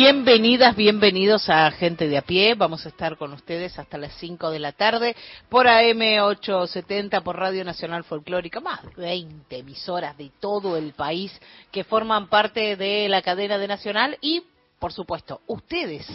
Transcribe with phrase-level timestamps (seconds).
[0.00, 2.54] Bienvenidas, bienvenidos a Gente de a pie.
[2.54, 5.16] Vamos a estar con ustedes hasta las 5 de la tarde
[5.48, 11.36] por AM870, por Radio Nacional Folclórica, más de 20 emisoras de todo el país
[11.72, 14.44] que forman parte de la cadena de Nacional y,
[14.78, 16.06] por supuesto, ustedes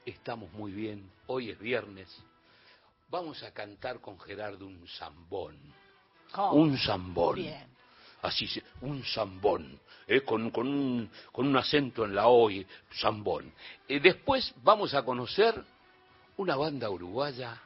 [0.03, 1.11] Estamos muy bien.
[1.27, 2.09] Hoy es viernes.
[3.09, 5.59] Vamos a cantar con Gerardo un zambón.
[6.51, 7.45] Un zambón.
[8.21, 8.47] Así,
[8.81, 12.65] un zambón, eh, con, un, con, un, acento en la O, y
[12.99, 13.51] zambón.
[13.87, 15.61] Eh, después vamos a conocer
[16.37, 17.59] una banda uruguaya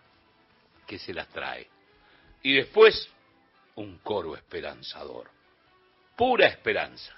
[0.88, 1.67] que se las trae.
[2.41, 3.09] Y después
[3.75, 5.30] un coro esperanzador.
[6.16, 7.13] Pura esperanza.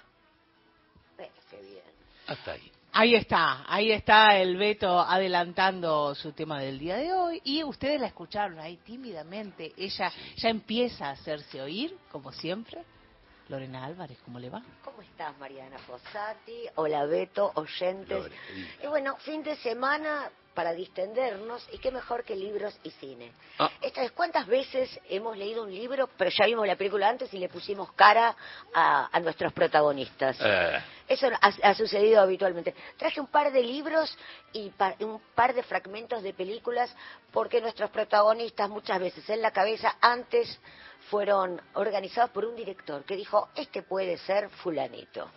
[1.16, 1.82] bien.
[2.26, 2.72] Hasta ahí.
[3.00, 8.00] Ahí está, ahí está el Beto adelantando su tema del día de hoy y ustedes
[8.00, 9.72] la escucharon ahí tímidamente.
[9.76, 12.82] Ella ya empieza a hacerse oír, como siempre.
[13.48, 14.64] Lorena Álvarez, ¿cómo le va?
[14.82, 16.64] ¿Cómo estás, Mariana Fossati?
[16.74, 18.32] Hola, Beto, oyentes.
[18.82, 23.30] y bueno, fin de semana para distendernos y qué mejor que libros y cine.
[23.60, 23.70] Ah.
[23.80, 27.48] Esta ¿cuántas veces hemos leído un libro, pero ya vimos la película antes y le
[27.48, 28.34] pusimos cara
[28.74, 30.36] a, nuestros protagonistas?
[30.40, 30.82] Eh.
[31.06, 32.74] Eso ha, sucedido habitualmente.
[32.96, 34.12] Traje un par de libros
[34.52, 36.92] y un par de fragmentos de películas
[37.30, 40.58] porque nuestros protagonistas muchas veces en la cabeza antes
[41.08, 45.30] fueron organizados por un director que dijo, este puede ser fulanito.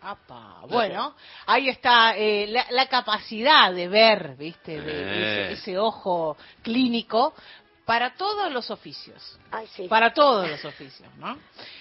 [0.68, 1.14] Bueno,
[1.46, 4.80] ahí está eh, la, capacidad de ver, ¿viste?
[4.80, 7.34] De, ese, ojo clínico
[7.84, 9.38] para todos los oficios.
[9.88, 11.36] Para todos los oficios, ¿no?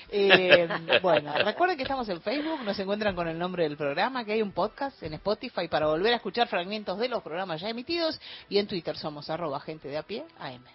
[0.10, 0.68] Eh,
[1.02, 4.42] bueno, recuerden que estamos en Facebook, nos encuentran con el nombre del programa, que hay
[4.42, 8.20] un podcast en Spotify para volver a escuchar fragmentos de los programas ya emitidos
[8.50, 10.66] y en Twitter somos arroba gente de a pie AM.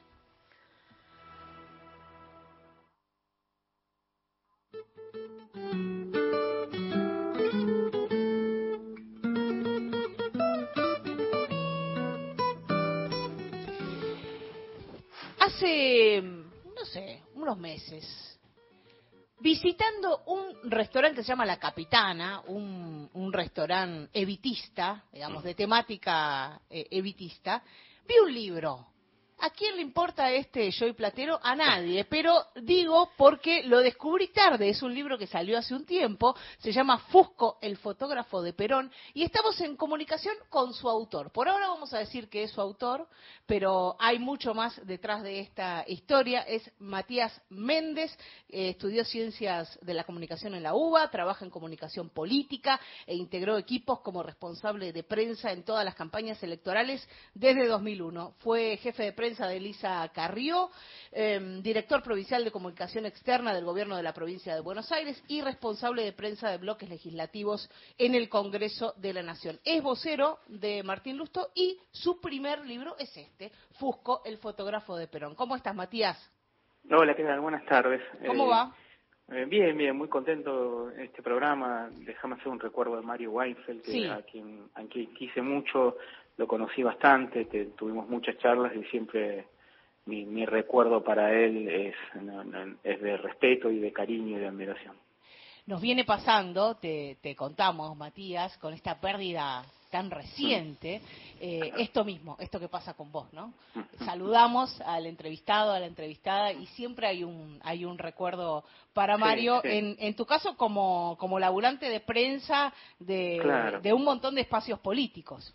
[15.64, 18.38] Hace, no sé, unos meses,
[19.40, 26.60] visitando un restaurante que se llama La Capitana, un, un restaurante evitista, digamos, de temática
[26.68, 27.62] eh, evitista,
[28.06, 28.88] vi un libro
[29.40, 31.38] ¿A quién le importa este Joy Platero?
[31.42, 35.84] A nadie, pero digo porque lo descubrí tarde, es un libro que salió hace un
[35.84, 41.32] tiempo, se llama Fusco, el fotógrafo de Perón, y estamos en comunicación con su autor.
[41.32, 43.08] Por ahora vamos a decir que es su autor,
[43.44, 46.42] pero hay mucho más detrás de esta historia.
[46.42, 48.16] Es Matías Méndez,
[48.48, 53.58] eh, estudió ciencias de la comunicación en la UBA, trabaja en comunicación política e integró
[53.58, 58.34] equipos como responsable de prensa en todas las campañas electorales desde 2001.
[58.38, 60.68] Fue jefe de prensa prensa de Elisa Carrió,
[61.10, 65.40] em, director provincial de comunicación externa del gobierno de la provincia de Buenos Aires y
[65.40, 69.58] responsable de prensa de bloques legislativos en el Congreso de la Nación.
[69.64, 75.08] Es vocero de Martín Lusto y su primer libro es este, Fusco, el fotógrafo de
[75.08, 75.34] Perón.
[75.34, 76.18] ¿Cómo estás, Matías?
[76.90, 77.40] Hola, ¿qué tal?
[77.40, 78.02] Buenas tardes.
[78.26, 78.74] ¿Cómo va?
[79.30, 81.88] Eh, eh, bien, bien, muy contento en este programa.
[82.00, 85.96] Déjame hacer un recuerdo de Mario Weinfeld, que a, quien, a quien quise mucho
[86.36, 87.44] lo conocí bastante,
[87.76, 89.46] tuvimos muchas charlas y siempre
[90.06, 91.94] mi, mi recuerdo para él es,
[92.82, 94.96] es de respeto y de cariño y de admiración.
[95.66, 101.00] Nos viene pasando, te, te contamos, Matías, con esta pérdida tan reciente,
[101.40, 103.54] eh, esto mismo, esto que pasa con vos, ¿no?
[104.04, 109.60] Saludamos al entrevistado, a la entrevistada y siempre hay un hay un recuerdo para Mario,
[109.64, 114.80] En, en tu caso como como laburante de prensa de, de un montón de espacios
[114.80, 115.54] políticos.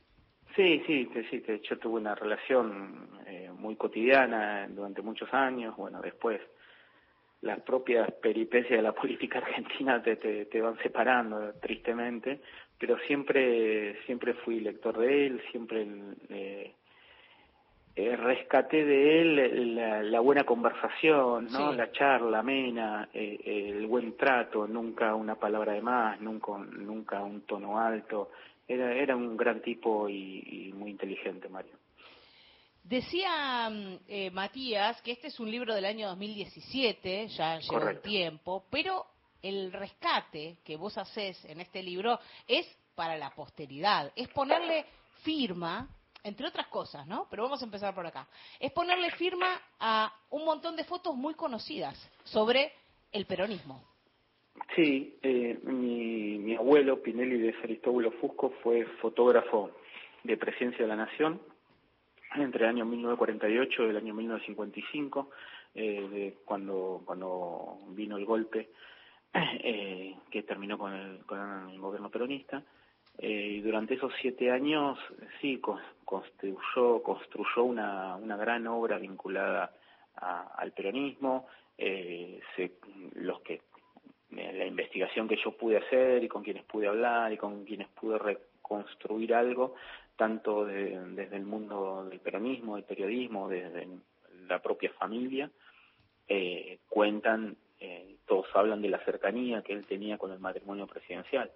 [0.56, 6.42] Sí, sí, sí, hecho tuve una relación eh, muy cotidiana durante muchos años, bueno, después
[7.42, 12.42] las propias peripecias de la política argentina te, te, van separando tristemente,
[12.78, 15.88] pero siempre siempre fui lector de él, siempre
[16.30, 16.74] eh,
[17.96, 19.76] eh, rescaté de él
[20.12, 21.74] la, buena conversación, ¿no?
[21.74, 27.42] La charla amena, eh, el buen trato, nunca una palabra de más, nunca nunca un
[27.42, 28.32] tono alto.
[28.70, 31.74] Era era un gran tipo y muy inteligente, Mario.
[32.90, 38.02] Decía mm, eh, Matías que este es un libro del año 2017, ya lleva un
[38.02, 39.06] tiempo, pero
[39.44, 44.86] el rescate que vos haces en este libro es para la posteridad, es ponerle
[45.22, 45.88] firma,
[46.24, 47.28] entre otras cosas, ¿no?
[47.30, 48.28] Pero vamos a empezar por acá.
[48.60, 52.74] Es ponerle firma a un montón de fotos muy conocidas sobre
[53.12, 53.84] el peronismo.
[54.76, 59.72] Sí, eh, mi, abuelo, Pinelli de Aristóbulo Fusco, fue fotógrafo
[60.24, 61.40] de Presencia de la Nación
[62.36, 65.30] entre el año 1948 y el año 1955,
[65.76, 68.70] eh, de cuando, cuando vino el golpe
[69.34, 72.64] eh, que terminó con el, con el gobierno peronista.
[73.18, 74.98] Eh, y durante esos siete años,
[75.42, 75.60] sí,
[76.06, 79.74] construyó, construyó una, una gran obra vinculada
[80.16, 81.48] al peronismo.
[81.78, 82.74] Eh, se,
[83.16, 83.62] los que
[84.32, 88.20] la investigación que yo pude hacer y con quienes pude hablar y con quienes pude
[88.20, 89.76] reconstruir algo
[90.20, 93.88] tanto desde el mundo del peronismo, del periodismo, desde
[94.50, 95.50] la propia familia,
[96.28, 101.50] eh, cuentan, eh, todos hablan de la cercanía que él tenía con el matrimonio presidencial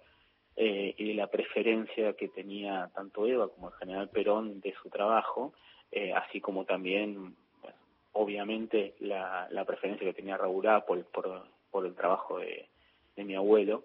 [0.56, 4.88] eh, y de la preferencia que tenía tanto Eva como el general Perón de su
[4.88, 5.52] trabajo,
[6.16, 7.36] así como también,
[8.12, 11.46] obviamente, la, preferencia que tenía Raúl por, por,
[11.82, 12.68] el trabajo de,
[13.16, 13.84] mi abuelo.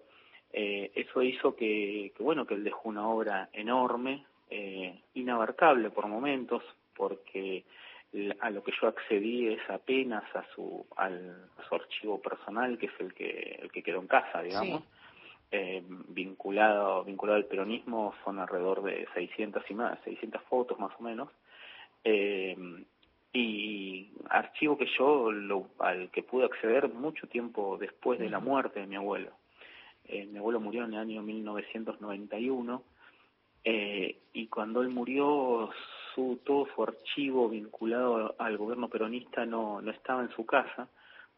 [0.52, 6.64] eso hizo que, que, bueno, que él dejó una obra enorme, eh, inabarcable por momentos,
[6.96, 7.64] porque
[8.40, 12.92] a lo que yo accedí es apenas a su, al, su archivo personal, que es
[12.98, 14.82] el que, el que quedó en casa, digamos.
[15.52, 21.02] Eh, vinculado, vinculado al peronismo son alrededor de 600 y más, 600 fotos más o
[21.04, 21.28] menos.
[22.02, 22.56] Eh,
[23.32, 28.80] y archivo que yo lo, al que pude acceder mucho tiempo después de la muerte
[28.80, 29.30] de mi abuelo.
[30.04, 32.82] Eh, mi abuelo murió en el año 1991
[33.64, 35.70] eh, y cuando él murió,
[36.14, 40.88] su, todo su archivo vinculado al gobierno peronista no, no estaba en su casa,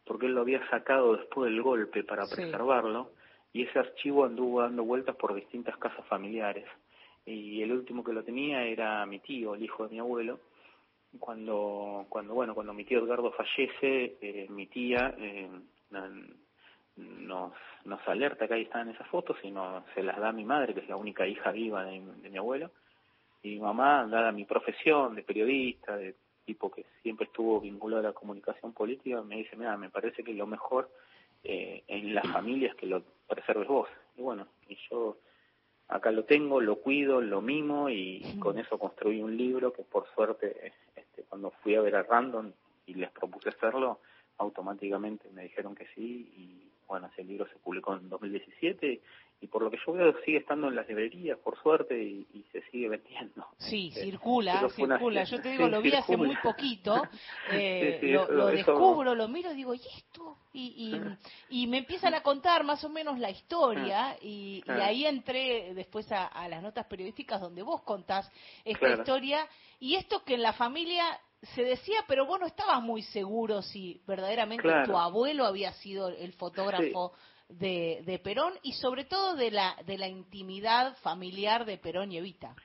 [0.05, 3.11] porque él lo había sacado después del golpe para preservarlo,
[3.51, 6.65] y ese archivo anduvo dando vueltas por distintas casas familiares.
[7.25, 10.39] Y el último que lo tenía era mi tío, el hijo de mi abuelo.
[11.19, 15.47] Cuando, cuando bueno, cuando mi tío Edgardo fallece, eh, mi tía eh,
[16.97, 17.53] nos,
[17.85, 20.73] nos alerta que ahí están esas fotos y no, se las da a mi madre,
[20.73, 22.71] que es la única hija viva de, mi abuelo,
[23.41, 26.15] y mi mamá, dada mi profesión de periodista, de
[26.45, 30.33] tipo que siempre estuvo vinculado a la comunicación política, me dice, mira, me parece que
[30.33, 30.89] lo mejor
[31.43, 33.89] eh, en la familia es que lo preserves vos.
[34.17, 35.17] Y bueno, y yo
[35.93, 40.07] acá lo tengo, lo cuido, lo mimo y con eso construí un libro que por
[40.15, 42.51] suerte este, cuando fui a ver a Random
[42.87, 43.99] y les propuse hacerlo,
[44.39, 49.01] automáticamente me dijeron que sí y bueno, ese libro se publicó en 2017
[49.43, 52.61] y por lo que yo veo sigue estando en las librerías, por suerte, y, se
[52.71, 53.45] sigue vendiendo.
[53.57, 55.25] Sí, este, circula, circula.
[55.25, 57.03] Yo te digo, lo vi hace muy poquito,
[57.51, 60.37] eh, lo, descubro, lo miro y digo, ¿y esto?
[60.53, 60.95] Y,
[61.49, 64.85] y, me empiezan a contar más o menos la historia y, ah.
[64.85, 68.31] ahí entré después a, las notas periodísticas donde vos contás
[68.63, 69.45] esta historia
[69.79, 71.03] y esto que en la familia
[71.53, 76.31] se decía, pero vos no estabas muy seguro si verdaderamente tu abuelo había sido el
[76.33, 77.11] fotógrafo
[77.59, 82.17] de, de, Perón y sobre todo de la, de la intimidad familiar de Perón y
[82.17, 82.55] Evita.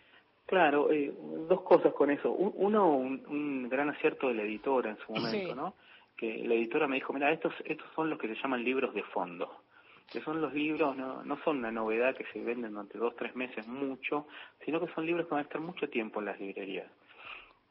[0.46, 1.12] Claro, eh,
[1.48, 2.30] dos cosas con eso.
[2.30, 5.74] Uno, un, gran acierto de la editora en su momento, ¿no?
[6.16, 9.02] Que la editora me dijo, mira, estos, estos son los que se llaman libros de
[9.04, 9.62] fondo
[10.10, 13.36] que son los libros, no, no son una novedad que se venden durante dos, tres
[13.36, 14.26] meses mucho,
[14.64, 16.90] sino que son libros que van a estar mucho tiempo en las librerías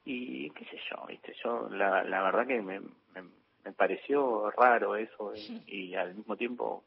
[0.07, 5.33] y qué sé yo, viste, yo la, la verdad que me, me, pareció raro eso
[5.65, 6.85] y, al mismo tiempo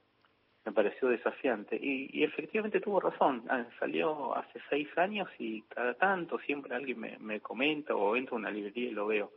[0.64, 5.94] me pareció desafiante y, y efectivamente tuvo razón, ah, salió hace seis años y cada
[5.94, 9.32] tanto siempre alguien me, me comenta o entro a una librería y lo veo.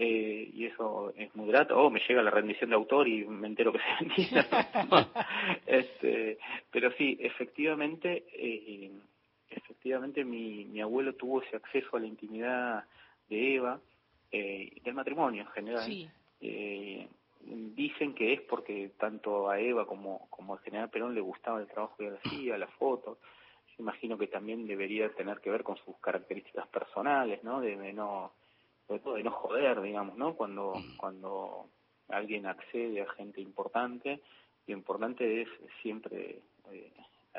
[0.00, 3.48] Eh, y eso es muy grato, o me llega la rendición de autor y me
[3.48, 4.46] entero que se vendía.
[5.66, 6.38] este,
[6.70, 8.92] pero sí, efectivamente, eh,
[9.50, 12.84] efectivamente mi, mi abuelo tuvo ese acceso a la intimidad
[13.28, 13.80] de Eva,
[14.30, 16.10] eh, del matrimonio en general.
[16.40, 17.08] Eh,
[17.40, 21.68] dicen que es porque tanto a Eva como, como al general Perón le gustaba el
[21.68, 23.18] trabajo que hacía, las fotos.
[23.68, 27.60] Yo imagino que también debería tener que ver con sus características personales, ¿no?
[27.60, 28.32] De, no,
[28.86, 30.34] sobre todo de no joder, digamos, ¿no?
[30.34, 30.96] Cuando, mm.
[30.96, 31.68] cuando
[32.08, 34.20] alguien accede a gente importante,
[34.66, 35.48] lo importante es
[35.82, 36.92] siempre eh,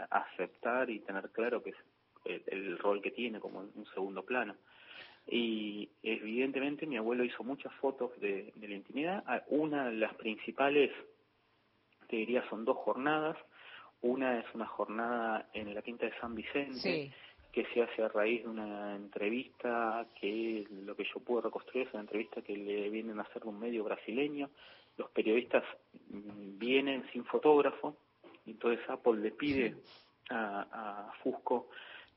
[0.10, 1.76] aceptar y tener claro que es
[2.48, 4.56] el, rol que tiene como un segundo plano.
[5.32, 9.24] Y evidentemente mi abuelo hizo muchas fotos de, la intimidad.
[9.28, 10.92] Ah, una de las principales,
[12.08, 13.38] te diría, son dos jornadas.
[14.02, 17.14] Una es una jornada en la Quinta de San Vicente,
[17.52, 21.94] que se hace a raíz de una entrevista que lo que yo pude reconstruir es
[21.94, 24.50] una entrevista que le vienen a hacer de un medio brasileño.
[24.98, 25.64] Los periodistas
[26.08, 27.98] vienen sin fotógrafo,
[28.46, 29.76] entonces Apple le pide
[30.30, 31.70] a, a Fusco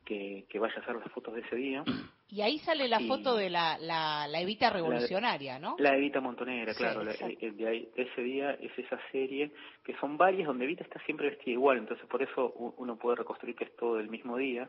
[0.04, 1.85] que, vaya a hacer las fotos de ese día.
[2.33, 5.77] Y ahí sale la foto de la, la, Evita revolucionaria, ¿no?
[5.79, 7.03] La Evita Montonera, claro.
[7.03, 9.53] Eh, de, ese día es esa serie,
[9.85, 13.55] que son varias donde Evita está siempre vestida igual, entonces por eso uno puede reconstruir
[13.55, 14.67] que es todo el mismo día.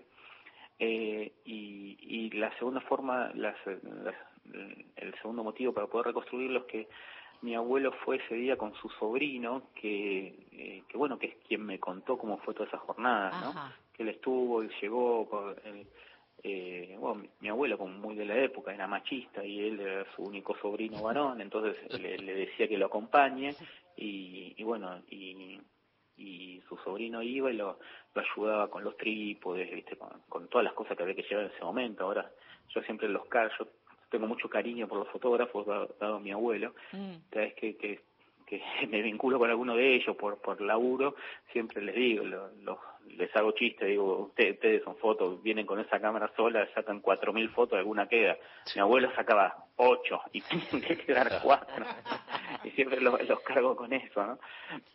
[0.78, 6.88] Eh, y, y la segunda forma, las, el segundo motivo para poder reconstruirlo es que
[7.44, 11.66] mi abuelo fue ese día con su sobrino, que, eh, que bueno, que es quien
[11.66, 13.54] me contó cómo fue toda esa jornada, ¿no?
[13.94, 15.86] que él estuvo y llegó, por, eh,
[17.00, 20.58] bueno, mi, abuelo como muy de la época era machista y él era su único
[20.58, 23.56] sobrino varón, entonces le, decía que lo acompañe
[23.96, 25.60] y, bueno, y,
[26.18, 27.80] y su sobrino iba y lo,
[28.16, 29.98] ayudaba con los trípodes, ¿viste?
[30.28, 32.04] Con, todas las cosas que había que llevar en ese momento.
[32.04, 32.30] Ahora,
[32.70, 33.24] yo siempre los
[33.58, 33.68] yo
[34.10, 35.66] tengo mucho cariño por los fotógrafos,
[36.00, 37.14] dado, mi abuelo, mm.
[37.32, 38.02] sabes que, que,
[38.46, 41.16] que me vinculo con alguno de ellos por, por laburo,
[41.52, 42.78] siempre les digo, los
[43.18, 47.34] les hago chiste, digo, ustedes, ustedes son fotos, vienen con esa cámara sola, sacan cuatro
[47.34, 48.38] mil fotos, alguna queda.
[48.76, 50.42] Mi abuelo sacaba ocho y
[50.72, 51.86] tienen que quedar cuatro.
[52.64, 54.40] y siempre los, cargo con eso, ¿no?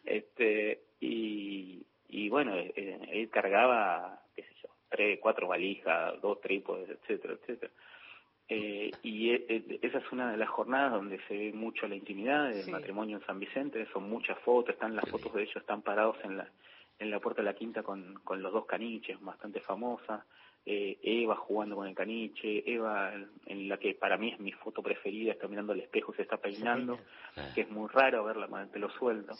[0.05, 6.41] Este, y, y bueno, eh, eh, él cargaba, qué sé yo, tres, cuatro valijas, dos
[6.41, 7.73] trípodes, etcétera, etcétera.
[8.51, 12.71] Eh, y esa es una de las jornadas donde se ve mucho la intimidad del
[12.71, 16.39] matrimonio en San Vicente, son muchas fotos, están las fotos de ellos, están parados en
[16.39, 16.49] la,
[16.99, 20.25] en la puerta de la quinta con, con los dos caniches, bastante famosa,
[20.71, 23.15] eh, Eva jugando con el caniche, Eva
[23.47, 26.23] en la que para mí es mi foto preferida, está mirando al espejo y se
[26.23, 26.99] está peinando,
[27.55, 29.35] que es muy raro verla con el pelo suelto.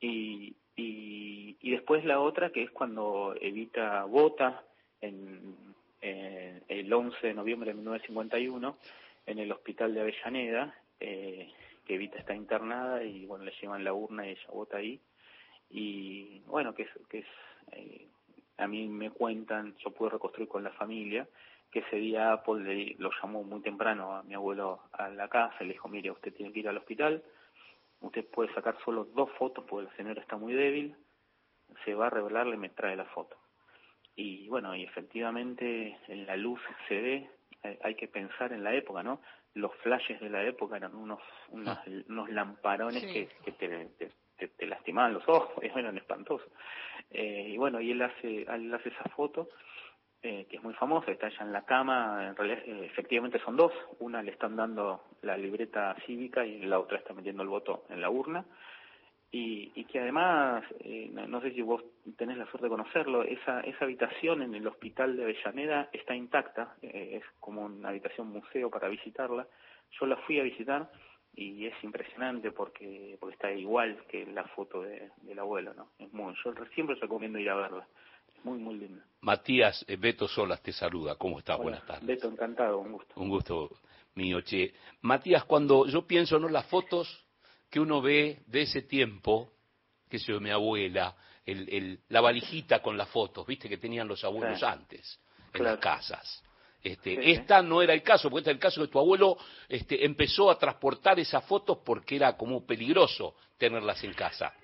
[0.00, 4.64] Y, y, y después la otra que es cuando Evita vota
[5.02, 5.56] en,
[6.00, 8.78] el 11 de noviembre de 1951
[9.26, 11.52] en el hospital de Avellaneda, eh,
[11.84, 15.00] que Evita está internada y bueno, le llevan la urna y ella vota ahí
[15.70, 17.26] y bueno, que es, que es
[17.72, 18.08] eh,
[18.58, 21.26] a mí me cuentan, yo pude reconstruir con la familia,
[21.70, 25.64] que ese día Apple lo llamó muy temprano a mi abuelo a la casa y
[25.64, 27.22] le dijo, mire, usted tiene que ir al hospital,
[28.00, 30.96] usted puede sacar solo dos fotos porque la señora está muy débil,
[31.84, 33.36] se va a revelarle y me trae la foto.
[34.14, 37.30] Y bueno, y efectivamente en la luz se ve,
[37.62, 39.20] eh, hay que pensar en la época, ¿no?
[39.52, 44.12] Los flashes de la época eran unos, unos, unos lamparones que, que te, te,
[44.60, 46.48] lastimaban los ojos, eran espantosos.
[47.10, 49.48] Eh, y bueno, y él hace, él hace esa foto,
[50.22, 53.56] eh, que es muy famosa, está allá en la cama, en realidad eh, efectivamente son
[53.56, 57.84] dos, una le están dando la libreta cívica y la otra está metiendo el voto
[57.90, 58.44] en la urna,
[59.30, 60.64] y, y que además,
[61.12, 61.82] no, sé si vos
[62.16, 66.76] tenés la suerte de conocerlo, esa, esa habitación en el hospital de Avellaneda está intacta,
[66.80, 69.46] es como una habitación museo para visitarla,
[69.98, 70.88] yo la fui a visitar,
[71.36, 75.90] y es impresionante porque porque está igual que la foto de, del abuelo, ¿no?
[75.98, 77.86] Es muy, yo siempre recomiendo ir a verla.
[78.34, 79.04] Es muy, muy linda.
[79.20, 81.16] Matías, eh, Beto Solas te saluda.
[81.16, 81.58] ¿Cómo estás?
[81.58, 82.06] Buenas tardes.
[82.06, 83.20] Beto, encantado, un gusto.
[83.20, 83.70] Un gusto
[84.14, 84.72] mío, che.
[85.02, 87.26] Matías, cuando yo pienso en las fotos
[87.70, 89.52] que uno ve de ese tiempo,
[90.08, 91.14] que yo, mi abuela,
[91.44, 95.20] el, el, la valijita con las fotos, viste que tenían los abuelos antes,
[95.52, 96.42] en las casas.
[96.86, 99.36] Este, esta no era el caso, porque este es el caso que tu abuelo
[99.68, 104.54] este, empezó a transportar esas fotos porque era como peligroso tenerlas en casa.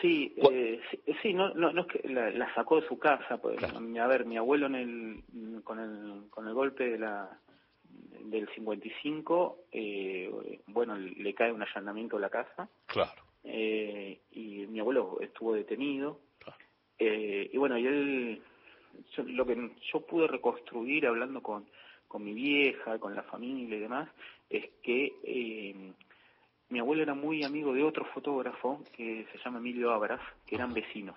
[0.00, 0.80] Sí, eh,
[1.20, 3.36] sí, no, no, no, es que la, sacó de su casa.
[3.36, 7.38] Pues, A ver, mi abuelo en el, con, el, con el golpe de la,
[8.24, 12.68] del 55, eh, bueno, le cae un allanamiento a la casa.
[12.86, 13.22] Claro.
[13.44, 16.20] Eh, y mi abuelo estuvo detenido.
[16.98, 18.42] Eh, y bueno, y él
[19.16, 21.66] lo que yo pude reconstruir hablando con,
[22.06, 24.08] con mi vieja, con la familia y demás,
[24.48, 25.92] es que eh,
[26.70, 30.74] mi abuelo era muy amigo de otro fotógrafo que se llama Emilio Abras, que eran
[30.74, 31.16] vecinos,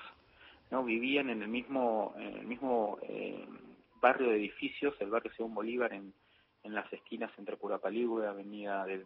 [0.69, 0.83] ¿no?
[0.83, 3.45] Vivían en el mismo, en el mismo eh,
[4.01, 6.13] barrio de edificios, el barrio Simón Bolívar, en,
[6.63, 9.05] en las esquinas entre Curapalígua, Avenida del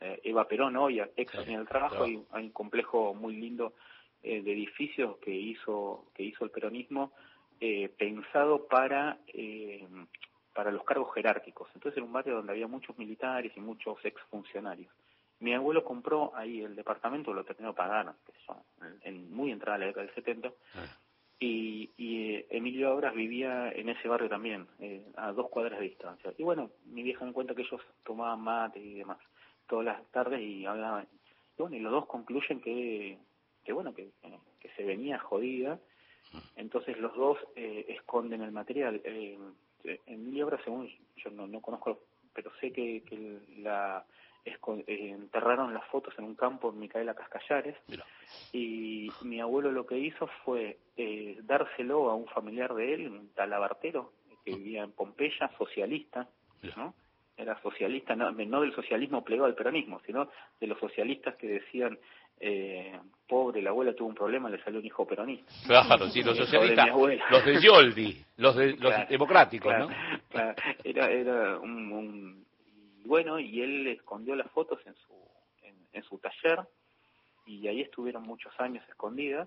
[0.00, 3.74] eh, Eva Perón, hoy ex Avenida del Trabajo, hay, hay, un complejo muy lindo
[4.22, 7.12] eh, de edificios que hizo, que hizo el peronismo,
[7.60, 9.86] eh, pensado para, eh,
[10.54, 11.68] para los cargos jerárquicos.
[11.74, 14.92] Entonces era un barrio donde había muchos militares y muchos exfuncionarios.
[15.40, 18.32] Mi abuelo compró ahí el departamento, lo terminó pagando, que
[19.08, 20.98] en, muy entrada a la década del 70, ah.
[21.38, 24.66] y, y Emilio Obras vivía en ese barrio también,
[25.16, 26.34] a dos cuadras de distancia.
[26.36, 29.18] Y bueno, mi vieja me cuenta que ellos tomaban mate y demás
[29.70, 31.06] todas las tardes y hablaban.
[31.56, 33.18] Y bueno, y los dos concluyen que,
[33.64, 34.10] que bueno, que,
[34.58, 35.78] que se venía jodida
[36.56, 39.00] entonces los dos eh, esconden el material.
[39.04, 39.38] Eh,
[40.06, 42.00] en mi obra, según yo no, no conozco,
[42.34, 44.04] pero sé que, que la
[44.44, 47.76] eh, enterraron las fotos en un campo en Micaela Cascallares
[48.52, 53.28] y mi abuelo lo que hizo fue eh, dárselo a un familiar de él, un
[53.34, 54.12] talabartero
[54.44, 56.26] que vivía en Pompeya, socialista,
[56.76, 56.94] ¿no?
[57.36, 61.98] era socialista, no, no, del socialismo plegado al peronismo, sino de los socialistas que decían
[62.40, 65.52] eh, pobre, la abuela tuvo un problema, le salió un hijo peronista.
[65.66, 66.88] Claro, sí, los socialistas,
[67.30, 69.88] los de Yoldi, los, de, los democráticos, ¿no?
[70.82, 72.44] era, era un,
[73.04, 75.14] bueno, y él escondió las fotos en su,
[75.92, 76.66] en, su taller,
[77.46, 79.46] y ahí estuvieron muchos años escondidas,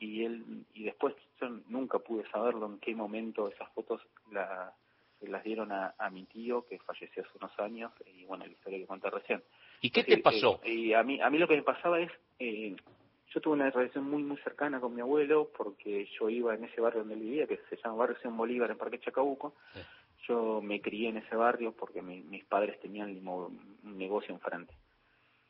[0.00, 4.74] y él, y después yo nunca pude saberlo en qué momento esas fotos la,
[5.20, 8.80] las dieron a, a mi tío, que falleció hace unos años, y bueno, la historia
[8.80, 9.42] que conté recién.
[9.84, 10.62] ¿Y qué te pasó?
[10.64, 12.74] A mí, a mí lo que me pasaba es, eh,
[13.28, 16.80] yo tuve una relación muy, muy cercana con mi abuelo, porque yo iba en ese
[16.80, 19.56] barrio donde él vivía, que se llama Barrio San Bolívar, en Parque Chacabuco.
[20.26, 24.72] Yo me crié en ese barrio porque mis padres tenían un negocio enfrente.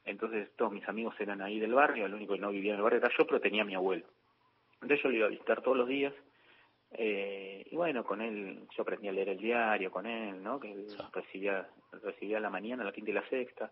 [0.04, 2.82] Entonces todos mis amigos eran ahí del barrio, el único que no vivía en el
[2.82, 4.04] barrio era yo, pero tenía mi abuelo.
[4.82, 6.12] Entonces yo lo iba a visitar todos los días.
[6.90, 10.58] Eh, y bueno, con él, yo aprendí a leer el diario con él, ¿no?
[10.58, 11.68] Que él recibía,
[12.02, 13.70] recibía la mañana, la quinta y la sexta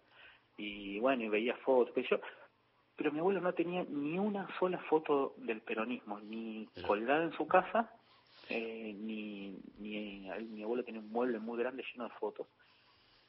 [0.57, 2.21] y bueno, y veía fotos, pero yo,
[2.97, 7.47] pero mi abuelo no tenía ni una sola foto del peronismo, ni colgada en su
[7.47, 7.91] casa,
[8.49, 12.47] eh, ni, ni mi abuelo tenía un mueble muy grande lleno de fotos,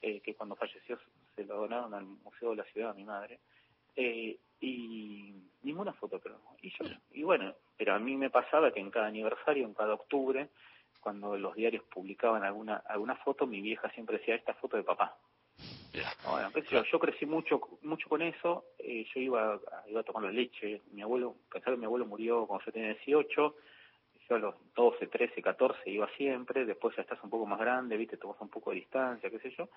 [0.02, 1.00] eh, que cuando falleció
[1.36, 3.40] se lo donaron al Museo de la Ciudad a mi madre,
[3.96, 8.80] eh, y ninguna foto, pero y yo, y bueno, pero a mí me pasaba que
[8.80, 10.50] en cada aniversario, en cada octubre,
[11.00, 15.18] cuando los diarios publicaban alguna alguna foto, mi vieja siempre decía esta foto de papá.
[16.28, 16.52] Bueno,
[16.92, 21.02] yo, crecí mucho mucho con eso, eh, yo iba, iba a tomar la leche, mi
[21.02, 23.56] abuelo, pensaba que mi abuelo murió cuando yo tenía 18,
[24.30, 27.98] yo a los 12, 13, 14 iba siempre, después ya estás un poco más grande,
[27.98, 29.70] viste, tomas un poco de distancia, qué sé yo,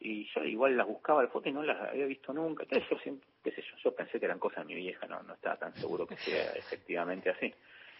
[0.00, 3.20] y yo igual las buscaba al foto y no las había visto nunca, entonces yo
[3.42, 5.74] qué sé yo, yo pensé que eran cosas de mi vieja, no, no estaba tan
[5.74, 7.54] seguro que sea efectivamente así.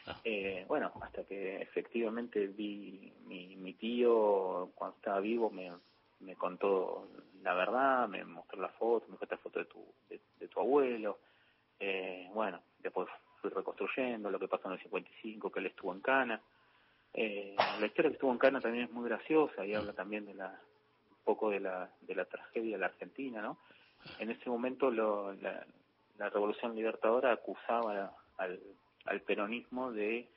[0.08, 0.20] Ah.
[0.22, 5.72] Eh, bueno, hasta que efectivamente vi mi, mi tío cuando estaba vivo me
[6.20, 7.08] me contó
[7.42, 11.18] la verdad, me mostró la foto, me mostró esta foto de tu, de, tu abuelo.
[11.78, 13.08] Eh, bueno, después
[13.40, 16.40] fui reconstruyendo lo que pasó en el 55, que él estuvo en Cana.
[17.14, 20.34] Eh, la historia que estuvo en Cana también es muy graciosa y habla también de
[20.34, 23.58] la un poco de la, de la tragedia de la Argentina, ¿no?
[24.18, 25.64] En ese momento lo, la,
[26.18, 28.60] la Revolución Libertadora acusaba al,
[29.04, 30.28] al peronismo de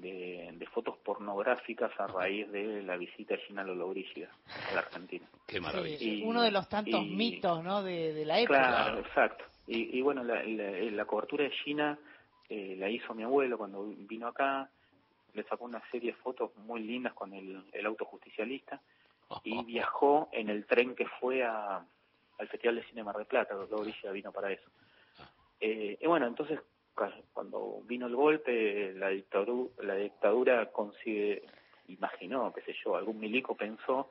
[0.00, 4.30] de, fotos pornográficas a raíz de la visita de Gina Lollobrigida
[4.70, 5.26] a la Argentina.
[5.46, 6.26] Qué maravilla.
[6.26, 7.82] uno de los tantos mitos ¿no?
[7.82, 8.58] de, la época.
[8.58, 9.44] Claro, exacto.
[9.66, 11.98] Y, bueno, la, la, cobertura de Gina
[12.48, 14.68] eh, la hizo mi abuelo cuando vino acá,
[15.34, 18.80] le sacó una serie de fotos muy lindas con el, el auto justicialista
[19.44, 21.84] y viajó en el tren que fue a,
[22.38, 24.68] al Festival de Cine Mar del Plata, Lollobrigida vino para eso.
[25.18, 25.30] Ah.
[25.60, 26.60] Eh, y bueno, entonces
[27.32, 31.42] cuando vino el golpe, la dictadura, la dictadura consigue,
[31.88, 34.10] imaginó, qué sé yo, algún milico pensó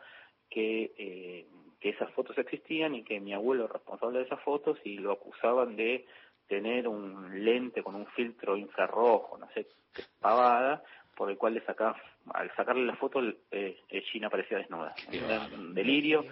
[0.50, 1.46] que, eh,
[1.80, 5.14] que esas fotos existían y que mi abuelo era responsable de esas fotos y lo
[5.14, 6.06] acusaban de
[6.48, 10.84] tener un lente con un filtro infrarrojo, no sé qué pavada,
[11.16, 11.96] por el cual le sacaba,
[12.34, 13.78] al sacarle la foto, eh,
[14.12, 14.94] China parecía desnuda.
[15.12, 16.26] Era un delirio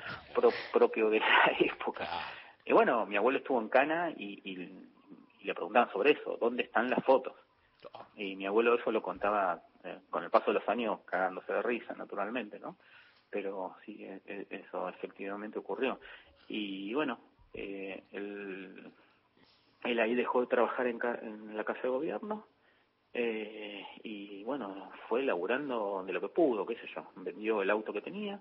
[0.71, 2.07] propio de la época.
[2.65, 4.89] Y bueno, mi abuelo estuvo en Cana y y
[5.49, 7.33] le preguntaban sobre eso, ¿dónde están las fotos?
[8.15, 11.61] Y mi abuelo eso lo contaba eh, con el paso de los años cagándose de
[11.63, 12.75] risa, naturalmente, ¿no?
[13.31, 15.99] Pero sí, e, e, eso efectivamente ocurrió.
[16.47, 17.19] Y bueno,
[17.53, 18.91] eh, él,
[19.83, 22.45] él, ahí dejó de trabajar en, en la Casa de Gobierno
[23.13, 27.91] eh, y bueno, fue laburando de lo que pudo, qué sé yo, vendió el auto
[27.91, 28.39] que tenía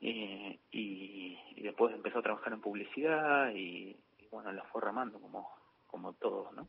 [0.00, 5.63] y, y después empezó a trabajar en publicidad y, y bueno, la fue ramando como
[5.94, 6.66] como todos, ¿no?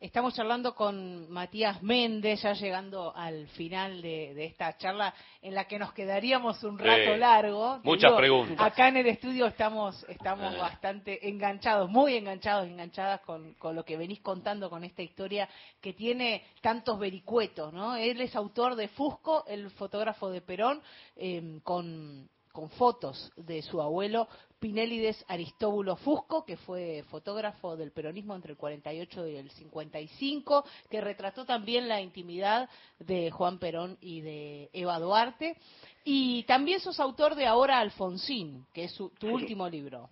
[0.00, 5.78] Estamos charlando con Matías Méndez, ya llegando al final de, esta charla en la que
[5.78, 7.80] nos quedaríamos un rato largo.
[7.84, 8.56] Muchas preguntas.
[8.58, 13.98] Acá en el estudio estamos, estamos bastante enganchados, muy enganchados, enganchadas con, con, lo que
[13.98, 15.46] venís contando con esta historia
[15.82, 17.96] que tiene tantos vericuetos, ¿no?
[17.96, 20.82] Él es autor de Fusco, el fotógrafo de Perón,
[21.16, 24.28] eh, con con fotos de su abuelo
[24.64, 31.02] Pinélides Aristóbulo Fusco, que fue fotógrafo del peronismo entre el 48 y el 55, que
[31.02, 35.58] retrató también la intimidad de Juan Perón y de Eva Duarte.
[36.02, 40.08] Y también sos autor de Ahora Alfonsín, que es tu último libro.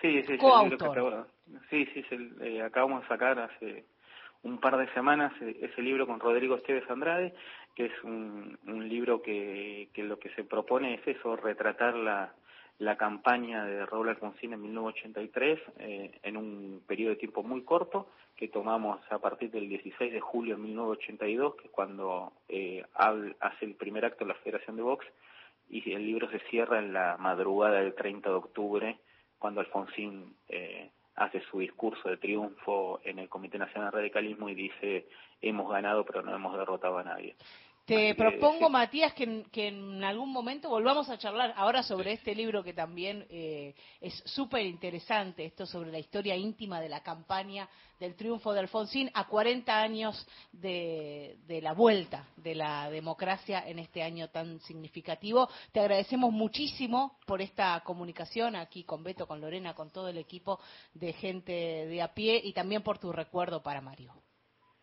[0.00, 1.28] Sí, sí, Coautor.
[1.70, 2.04] sí, sí,
[2.40, 3.84] eh, acabamos de sacar hace
[4.42, 7.34] un par de semanas eh, ese libro con Rodrigo Esteves Andrade
[7.76, 12.34] que es un, un libro que, que lo que se propone es eso, retratar la,
[12.82, 18.08] la campaña de Raúl Alfonsín en 1983 eh, en un periodo de tiempo muy corto
[18.34, 23.66] que tomamos a partir del 16 de julio de 1982, que es cuando eh, hace
[23.66, 25.06] el primer acto la Federación de Vox,
[25.70, 28.98] y el libro se cierra en la madrugada del 30 de octubre,
[29.38, 34.54] cuando Alfonsín eh, hace su discurso de triunfo en el Comité Nacional de Radicalismo y
[34.56, 35.06] dice
[35.40, 37.36] hemos ganado pero no hemos derrotado a nadie.
[37.84, 42.72] Te propongo, Matías, que en, algún momento volvamos a charlar ahora sobre este libro que
[42.72, 47.68] también eh, es súper interesante, esto sobre la historia íntima de la campaña
[47.98, 53.80] del triunfo de Alfonsín a 40 años de, de, la vuelta de la democracia en
[53.80, 55.48] este año tan significativo.
[55.72, 60.60] Te agradecemos muchísimo por esta comunicación aquí con Beto, con Lorena, con todo el equipo
[60.94, 64.21] de gente de a pie y también por tu recuerdo para Mario.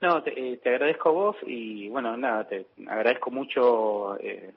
[0.02, 4.54] No, te, eh, te, agradezco a vos y bueno, nada, te agradezco mucho eh,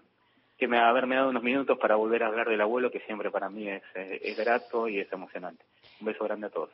[0.56, 3.48] que me haberme dado unos minutos para volver a hablar del abuelo, que siempre para
[3.48, 5.64] mí es, eh, es grato y es emocionante.
[6.00, 6.70] Un beso grande a todos.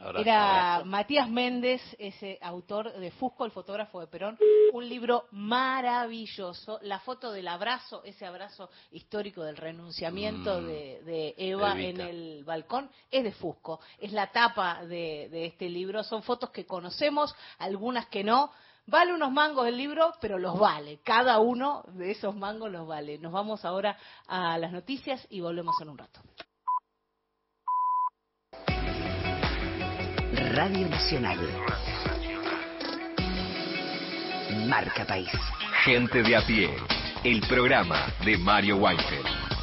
[0.00, 4.38] Era Matías Méndez, ese autor de Fusco, el fotógrafo de Perón,
[4.72, 6.78] un libro maravilloso.
[6.82, 10.66] La foto del abrazo, ese abrazo histórico del renunciamiento mm.
[10.66, 13.80] de, Eva en el balcón, es de Fusco.
[13.98, 16.04] Es la tapa de, de este libro.
[16.04, 18.52] Son fotos que conocemos, algunas que no.
[18.86, 21.00] Vale unos mangos el libro, pero los vale.
[21.04, 23.18] Cada uno de esos mangos los vale.
[23.18, 26.20] Nos vamos ahora a las noticias y volvemos en un rato.
[30.54, 31.38] Radio Nacional.
[34.66, 35.28] Marca País.
[35.84, 36.70] Gente de a pie.
[37.22, 39.57] El programa de Mario Weinfeld.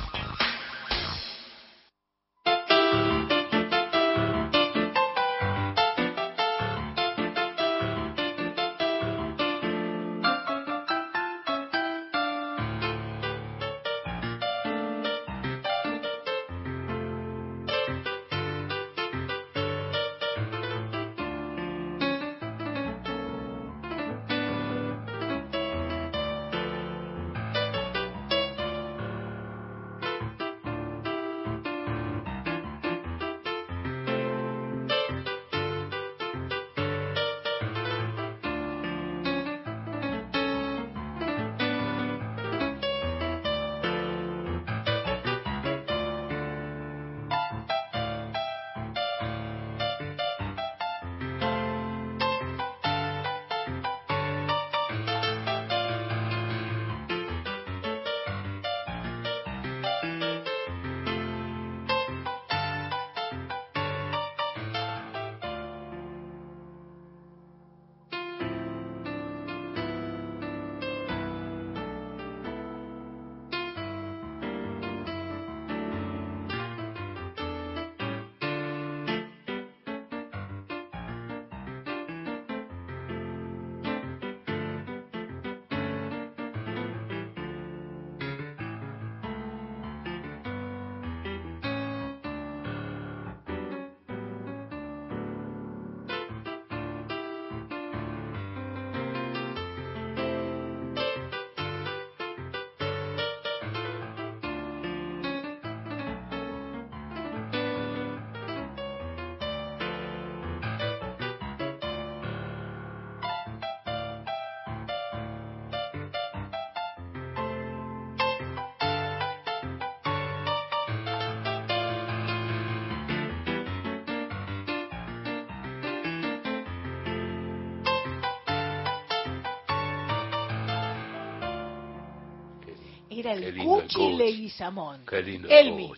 [133.95, 135.05] El Cuchi Leguizamón.
[135.11, 135.95] Él mismo.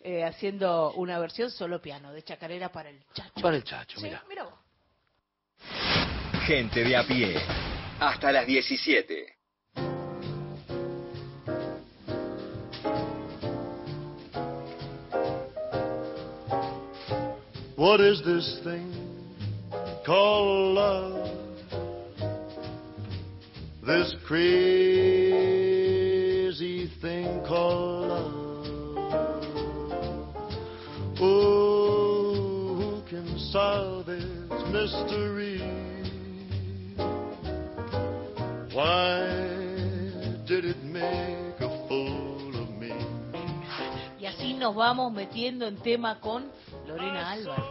[0.00, 3.40] Eh, haciendo una versión solo piano de chacarera para el chacho.
[3.40, 4.22] Para el chacho, mira.
[4.28, 4.52] mira vos.
[6.46, 7.40] Gente de a pie.
[7.98, 9.34] Hasta las 17.
[17.76, 18.92] What is this thing
[20.04, 21.30] called love?
[23.86, 25.63] This crazy
[27.04, 28.32] thing called love.
[31.20, 35.60] Oh, who can solve its mystery?
[38.72, 39.28] Why
[40.48, 42.94] did it make a fool of me?
[44.18, 46.50] Y así nos vamos metiendo en tema con
[46.86, 47.64] Lorena Álvarez.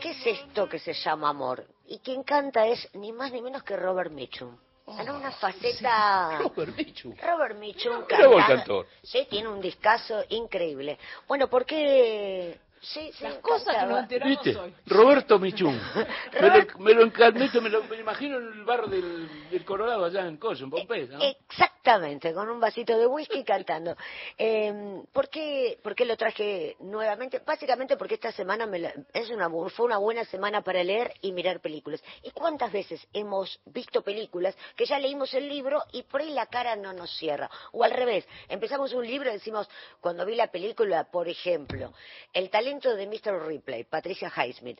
[0.00, 1.66] ¿Qué es esto que se llama amor?
[1.88, 4.56] Y quien canta es ni más ni menos que Robert Mitchum.
[4.98, 6.38] En una faceta...
[6.38, 7.14] Robert Mitchum.
[7.16, 8.86] Robert Mitchum, cantor.
[9.02, 10.98] Sí, tiene un discazo increíble.
[11.26, 14.74] Bueno, ¿por qué Sí, Las cosas que nos enteramos hoy.
[14.86, 15.74] Roberto Michum.
[16.40, 17.06] me, lo, me, lo,
[17.60, 21.18] me, lo, me imagino en el bar del, del Colorado allá en Coso, en Pompeya.
[21.18, 21.24] ¿no?
[21.24, 23.96] Exactamente, con un vasito de whisky cantando.
[24.40, 27.40] Eh, ¿por, qué, ¿Por qué lo traje nuevamente?
[27.44, 31.60] Básicamente porque esta semana me es una, fue una buena semana para leer y mirar
[31.60, 32.02] películas.
[32.22, 36.46] ¿Y cuántas veces hemos visto películas que ya leímos el libro y por ahí la
[36.46, 37.50] cara no nos cierra?
[37.72, 39.68] O al revés, empezamos un libro y decimos,
[40.00, 41.92] cuando vi la película, por ejemplo,
[42.32, 43.46] El talento de Mr.
[43.46, 44.78] Ripley, Patricia Highsmith.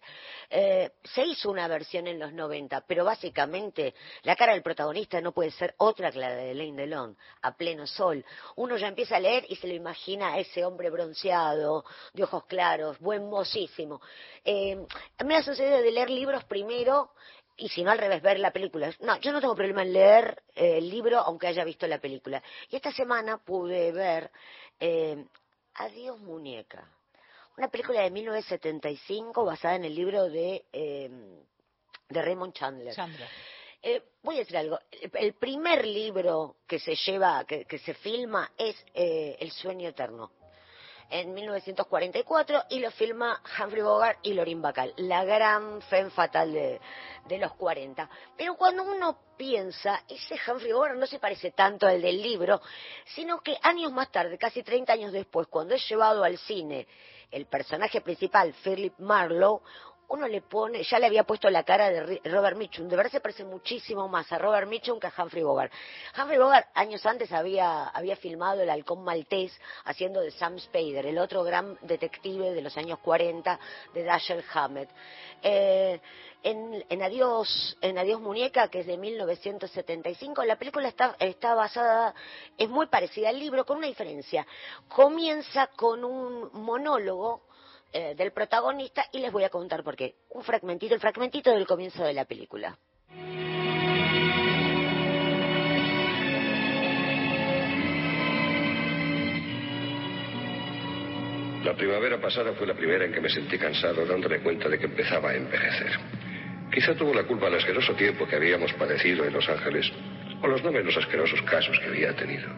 [0.51, 5.33] Eh, se hizo una versión en los 90, pero básicamente la cara del protagonista no
[5.33, 8.23] puede ser otra que la de Elaine Delon, a pleno sol.
[8.57, 12.45] Uno ya empieza a leer y se lo imagina a ese hombre bronceado, de ojos
[12.45, 14.03] claros, buen mocísimo.
[14.45, 14.77] Eh,
[15.25, 17.13] me ha sucedido de leer libros primero
[17.57, 18.93] y si no al revés, ver la película.
[19.01, 22.43] No, yo no tengo problema en leer eh, el libro aunque haya visto la película.
[22.69, 24.31] Y esta semana pude ver
[24.79, 25.25] eh,
[25.79, 26.98] Adiós muñeca
[27.59, 31.11] una película de 1975 basada en el libro de, eh,
[32.09, 32.95] de Raymond Chandler.
[33.83, 34.79] Eh, voy a decir algo.
[35.15, 40.31] El primer libro que se lleva, que, se filma, es eh, El sueño eterno.
[41.11, 46.81] En 1944 y lo filma Humphrey Bogart y Lorin Bacall, la gran fe fatal de,
[47.27, 48.09] de los 40.
[48.37, 52.61] Pero cuando uno piensa, ese Humphrey Bogart no se parece tanto al del libro,
[53.07, 56.87] sino que años más tarde, casi 30 años después, cuando es llevado al cine
[57.31, 59.63] el personaje principal, Philip Marlowe,
[60.09, 63.21] uno le pone, ya le había puesto la cara de Robert Mitchum, de verdad se
[63.21, 65.73] parece muchísimo más a Robert Mitchum que a Humphrey Bogart.
[66.19, 69.53] Humphrey Bogart años antes había, filmado El halcón maltés
[69.85, 73.59] haciendo de Sam Spader, el otro gran detective de los años 40
[73.93, 74.89] de Dashiell Hammett.
[75.43, 76.01] Eh,
[76.43, 82.15] en, en, Adiós, en Adiós Muñeca, que es de 1975, la película está, está basada,
[82.57, 84.47] es muy parecida al libro, con una diferencia.
[84.89, 87.48] Comienza con un monólogo
[87.93, 90.15] eh, del protagonista y les voy a contar por qué.
[90.31, 92.79] Un fragmentito, el fragmentito del comienzo de la película.
[101.65, 104.87] La primavera pasada fue la primera en que me sentí cansado dándome cuenta de que
[104.87, 105.99] empezaba a envejecer.
[106.73, 109.91] Quizá tuvo la culpa el asqueroso tiempo que habíamos padecido en Los Ángeles
[110.41, 112.49] o los no menos asquerosos casos que había tenido.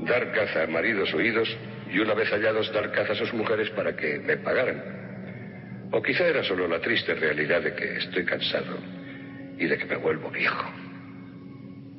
[0.00, 1.48] Dar caza a maridos huidos
[1.92, 5.88] y una vez hallados dar caza a sus mujeres para que me pagaran.
[5.92, 8.78] O quizá era solo la triste realidad de que estoy cansado
[9.58, 10.70] y de que me vuelvo viejo.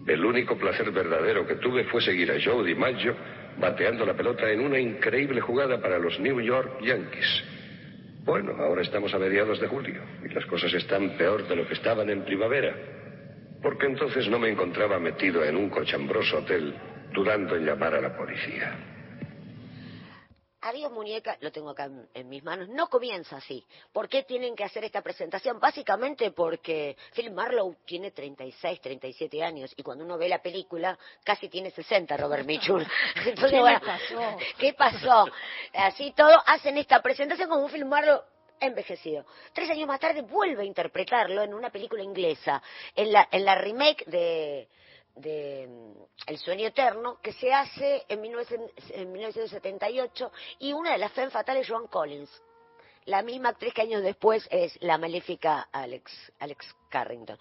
[0.08, 3.16] El único placer verdadero que tuve fue seguir a Joe DiMaggio
[3.60, 7.44] bateando la pelota en una increíble jugada para los New York Yankees.
[8.24, 11.74] Bueno, ahora estamos a mediados de julio y las cosas están peor de lo que
[11.74, 12.74] estaban en primavera,
[13.62, 16.74] porque entonces no me encontraba metido en un cochambroso hotel
[17.14, 18.76] dudando en llamar a la policía.
[20.64, 23.66] Adiós muñeca, lo tengo acá en, mis manos, no comienza así.
[23.92, 25.60] ¿Por qué tienen que hacer esta presentación?
[25.60, 31.50] Básicamente porque Phil Marlowe tiene 36, 37 años y cuando uno ve la película casi
[31.50, 32.80] tiene 60 Robert Mitchum.
[33.26, 34.38] Entonces, ¿Qué pasó?
[34.60, 35.26] ¿Qué pasó?
[35.74, 38.22] Así todo hacen esta presentación como un Phil Marlowe
[38.60, 39.26] envejecido.
[39.54, 42.62] Tres años más tarde vuelve a interpretarlo en una película inglesa,
[42.96, 44.68] en la, en la remake de
[45.16, 45.94] de mm,
[46.28, 51.88] El sueño eterno, que se hace en, 1978, y una de las fem fatales, Joan
[51.88, 52.30] Collins,
[53.06, 57.38] la misma actriz que años después es la maléfica Alex, Alex Carrington.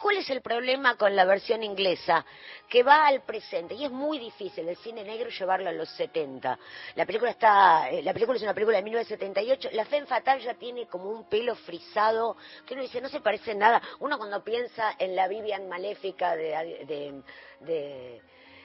[0.00, 2.24] ¿Cuál es el problema con la versión inglesa?
[2.68, 6.58] Que va al presente y es muy difícil el cine negro llevarlo a los 70.
[6.96, 9.68] La película está, eh, la película es una película de 1978.
[9.72, 13.54] La Femme Fatal ya tiene como un pelo frisado que uno dice no se parece
[13.54, 13.80] nada.
[14.00, 17.22] Uno cuando piensa en la Vivian maléfica de,
[17.60, 18.20] de,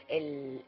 [0.09, 0.65] el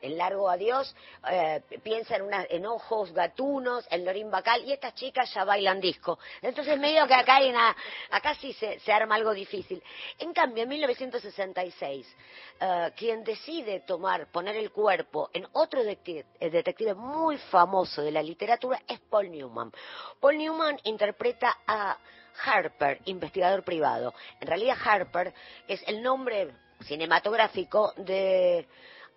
[0.00, 0.94] en Largo Adiós,
[1.30, 5.80] eh, piensa en, una, en ojos gatunos, en Lorín Bacal, y estas chicas ya bailan
[5.80, 6.18] disco.
[6.42, 7.76] Entonces medio que acá hay una,
[8.10, 9.82] acá sí se, se arma algo difícil.
[10.18, 12.16] En cambio, en 1966,
[12.60, 18.82] eh, quien decide tomar, poner el cuerpo en otro detective muy famoso de la literatura
[18.86, 19.72] es Paul Newman.
[20.20, 21.96] Paul Newman interpreta a
[22.44, 24.14] Harper, investigador privado.
[24.40, 25.32] En realidad Harper
[25.66, 26.52] es el nombre
[26.84, 28.66] cinematográfico de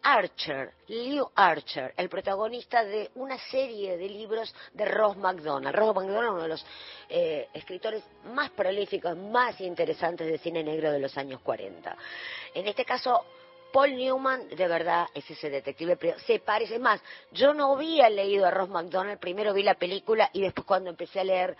[0.04, 5.76] Archer, Leo Archer, el protagonista de una serie de libros de Ross MacDonald.
[5.76, 6.66] Ross MacDonald, uno de los
[7.10, 11.96] eh, escritores más prolíficos, más interesantes de cine negro de los años 40.
[12.54, 13.26] En este caso,
[13.74, 17.02] Paul Newman, de verdad, es ese detective Se parece más.
[17.32, 21.22] Yo no había leído a Ross McDonald, primero vi la película y después cuando empecé
[21.22, 21.58] a leer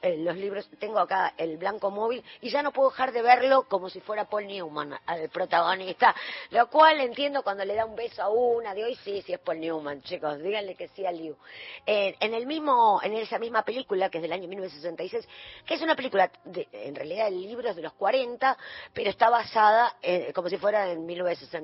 [0.00, 3.64] eh, los libros, tengo acá el blanco móvil y ya no puedo dejar de verlo
[3.64, 6.14] como si fuera Paul Newman, al protagonista.
[6.50, 9.40] Lo cual entiendo cuando le da un beso a una, de hoy sí, sí es
[9.40, 11.36] Paul Newman, chicos, díganle que sí a Liu.
[11.84, 15.28] en el mismo, en esa misma película, que es del año 1966,
[15.66, 18.56] que es una película, de, en realidad el libro es de los 40,
[18.94, 19.96] pero está basada
[20.32, 21.55] como si fuera en 1966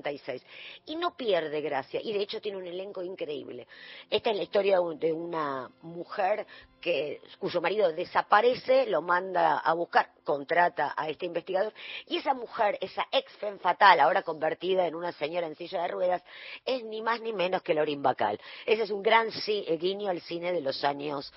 [0.87, 3.67] y no pierde gracia, y de hecho tiene un elenco increíble.
[4.09, 6.47] Esta es la historia de una mujer
[6.81, 11.73] que, cuyo marido desaparece, lo manda a buscar, contrata a este investigador,
[12.07, 15.89] y esa mujer, esa ex femme fatal, ahora convertida en una señora en silla de
[15.89, 16.23] ruedas,
[16.65, 18.41] es ni más ni menos que Lorin Bacal.
[18.67, 21.33] Ese es un gran eh, guiño al cine de los años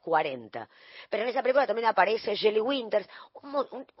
[0.00, 0.62] 40.
[0.62, 0.66] Eh,
[1.08, 3.08] Pero en esa película también aparece Jelly Winters,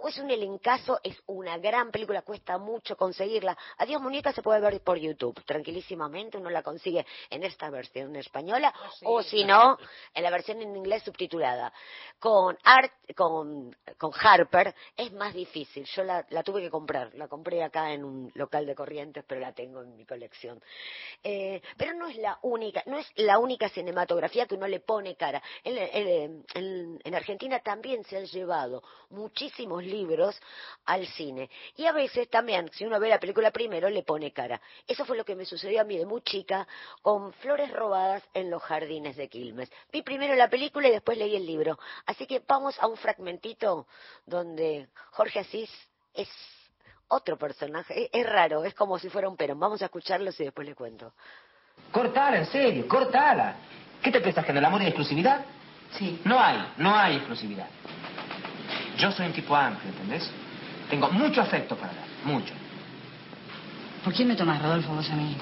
[0.08, 3.56] es un elencazo, es una gran película, cuesta mucho conseguirla.
[3.78, 8.72] Adiós Muñeca se puede ver por YouTube, tranquilísimamente, uno la consigue en esta versión española,
[8.74, 9.78] ah, o si no,
[10.14, 11.72] en la versión en inglés subtitulada.
[12.18, 15.84] Con, Art, con, con Harper es más difícil.
[15.84, 17.14] Yo la, la, tuve que comprar.
[17.16, 20.58] La compré acá en un local de corrientes, pero la tengo en mi colección.
[21.22, 25.16] Eh, pero no es la única, no es la única cinematografía que uno le pone
[25.16, 25.42] cara.
[25.62, 30.40] En, en, en Argentina también se han llevado muchísimos libros
[30.86, 31.50] al cine.
[31.76, 34.62] Y a veces también, si uno ve la película primero, le pone cara.
[34.86, 36.66] Eso fue lo que me sucedió a mí de muy chica
[37.02, 39.70] con Flores robadas en los jardines de Quilmes.
[39.92, 41.78] Vi primero la película y después leí el libro.
[42.06, 43.86] Así que vamos a un fragmentito
[44.26, 45.70] donde Jorge Asís
[46.14, 46.28] es
[47.08, 48.08] otro personaje.
[48.12, 49.58] Es, raro, es como si fuera un perón.
[49.58, 51.12] Vamos a escucharlo y después le cuento.
[51.92, 53.56] Cortala, en serio, cortala.
[54.02, 55.44] ¿Qué te piensas que en el amor hay exclusividad?
[55.98, 56.20] Sí.
[56.24, 57.68] No hay, no hay exclusividad.
[58.96, 60.30] Yo soy un tipo amplio, ¿entendés?
[60.88, 62.54] Tengo mucho afecto para dar, mucho.
[64.04, 65.36] ¿Por quién me tomas, Rodolfo, vos a mí?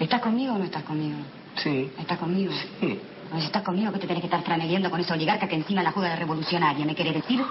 [0.00, 1.18] ¿Estás conmigo o no estás conmigo?
[1.56, 1.92] Sí.
[1.98, 2.52] ¿Estás conmigo?
[2.80, 3.00] Sí.
[3.38, 5.92] Si estás conmigo, ¿qué te tenés que estar franeleando con esa oligarca que encima la
[5.92, 6.84] juega de revolucionaria?
[6.84, 7.42] ¿Me querés decir?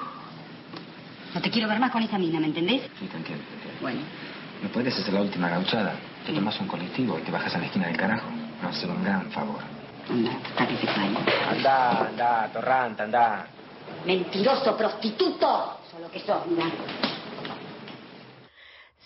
[1.34, 2.82] No te quiero ver más con esa mina, ¿me entendés?
[3.00, 3.82] Sí, te entiendo, te entiendo.
[3.82, 4.02] Bueno.
[4.62, 5.94] ¿Me puedes hacer la última gauchada?
[6.26, 8.28] Te tomas un colectivo y te bajas a la esquina del carajo.
[8.68, 9.60] Hacer un gran favor.
[10.10, 13.48] Anda, que te Anda, anda, torranta, anda.
[14.06, 15.80] Mentiroso, prostituto.
[15.90, 16.66] Solo que sos, mira.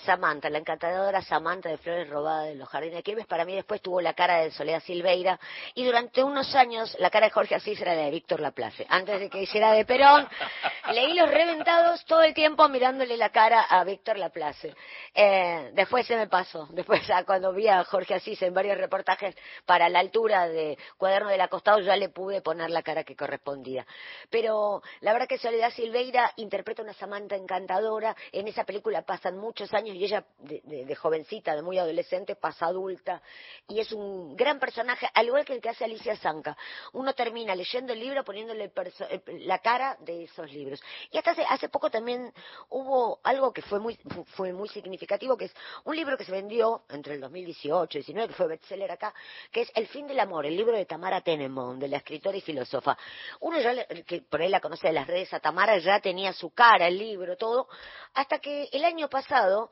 [0.03, 3.81] Samantha, la encantadora Samantha de Flores Robadas de los Jardines de Quilmes, para mí después
[3.81, 5.39] tuvo la cara de Soledad Silveira
[5.73, 8.85] y durante unos años la cara de Jorge Asís era la de Víctor Laplace.
[8.89, 10.27] Antes de que hiciera de Perón,
[10.93, 14.73] leí Los Reventados todo el tiempo mirándole la cara a Víctor Laplace.
[15.13, 19.35] Eh, después se me pasó, después cuando vi a Jorge Asís en varios reportajes
[19.65, 23.85] para la altura de Cuaderno del Acostado ya le pude poner la cara que correspondía.
[24.29, 29.73] Pero la verdad que Soledad Silveira interpreta una Samantha encantadora, en esa película pasan muchos
[29.73, 33.21] años y ella de, jovencita, de muy adolescente, pasa adulta,
[33.67, 36.57] y es un gran personaje, al igual que el que hace Alicia Zanca.
[36.93, 38.71] Uno termina leyendo el libro poniéndole
[39.09, 40.81] eh, la cara de esos libros.
[41.11, 42.33] Y hasta hace, poco también
[42.69, 43.97] hubo algo que fue muy,
[44.35, 45.53] fue muy significativo, que es
[45.85, 49.13] un libro que se vendió entre el 2018 y 2019, que fue bestseller acá,
[49.51, 52.41] que es El fin del amor, el libro de Tamara Tenemon, de la escritora y
[52.41, 52.97] filósofa.
[53.39, 56.51] Uno ya, que por ahí la conoce de las redes, a Tamara ya tenía su
[56.51, 57.67] cara, el libro, todo,
[58.13, 59.71] hasta que el año pasado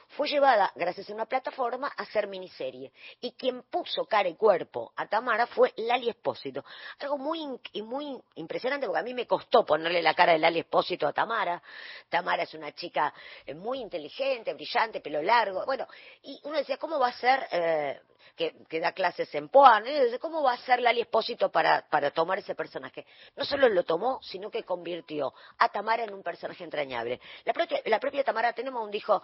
[0.11, 2.91] fue llevada, gracias a una plataforma, a hacer miniserie.
[3.21, 6.63] Y quien puso cara y cuerpo a Tamara fue Lali Espósito.
[6.99, 11.07] Algo muy, muy impresionante porque a mí me costó ponerle la cara de Lali Espósito
[11.07, 11.61] a Tamara.
[12.09, 13.13] Tamara es una chica
[13.45, 15.65] eh, muy inteligente, brillante, pelo largo.
[15.65, 15.87] Bueno,
[16.23, 18.01] y uno decía, ¿cómo va a ser eh,
[18.35, 19.83] que, da clases en Poan,
[20.19, 23.05] cómo va a ser Lali Espósito para, para tomar ese personaje.
[23.35, 27.19] No solo lo tomó, sino que convirtió a Tamara en un personaje entrañable.
[27.45, 29.21] La propia, la propia Tamara Tenemos dijo,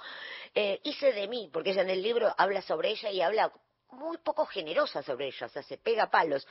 [0.53, 3.51] eh, hice de mí, porque ella en el libro habla sobre ella y habla
[3.91, 6.45] muy poco generosa sobre ella, o sea, se pega palos.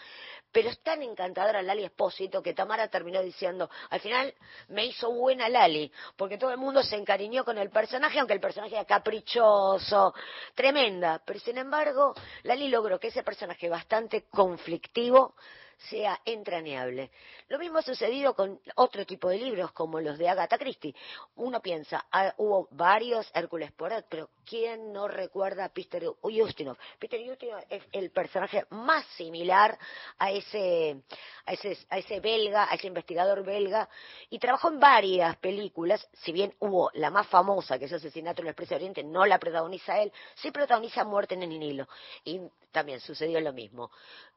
[0.51, 4.35] Pero es tan encantadora Lali Espósito que Tamara terminó diciendo, al final
[4.69, 8.41] me hizo buena Lali, porque todo el mundo se encariñó con el personaje, aunque el
[8.41, 10.15] personaje era caprichoso,
[10.55, 11.21] tremenda.
[11.25, 12.15] Pero sin embargo,
[12.45, 15.35] Lali logró que ese personaje bastante conflictivo
[15.77, 17.11] sea entrañable.
[17.49, 20.95] Lo mismo ha sucedido con otro tipo de libros, como los de Agatha Christie.
[21.37, 26.77] Uno piensa, ah, hubo varios Hércules Poirot, pero ¿quién no recuerda a Peter Ustinov?
[26.99, 29.79] Peter Ustinov es el personaje más similar
[30.19, 31.03] a ese,
[31.45, 33.89] a ese, a ese belga, a ese investigador belga,
[34.31, 38.49] y trabajó en varias películas, si bien hubo la más famosa, que es Asesinato en
[38.49, 41.89] el Expreso Oriente, no la protagoniza él, sí protagoniza Muerte en el Nilo.
[42.25, 42.41] Y
[42.73, 43.91] también sucedió lo mismo.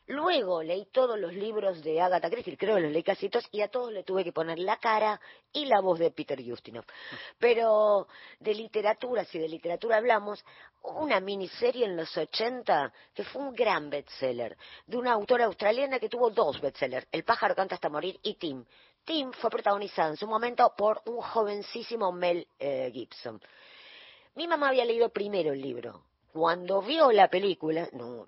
[0.10, 3.62] Luego leí todos los libros de Agatha Christie, creo que los leí casi todos, y
[3.62, 5.22] a todos le tuve que poner la cara
[5.54, 6.84] y la voz de Peter Ustinov.
[7.38, 8.08] Pero
[8.40, 10.44] de literatura, si de literatura hablamos,
[10.82, 14.58] una miniserie en los 80 que fue un gran bestseller,
[14.88, 18.66] de una autora australiana que tuvo dos bestsellers, El pájaro canta hasta morir y Tim.
[19.06, 23.40] Tim fue protagonizado en su momento por un jovencísimo Mel eh, Gibson.
[24.34, 26.02] Mi mamá había leído primero el libro.
[26.34, 28.26] Cuando vio la película, no,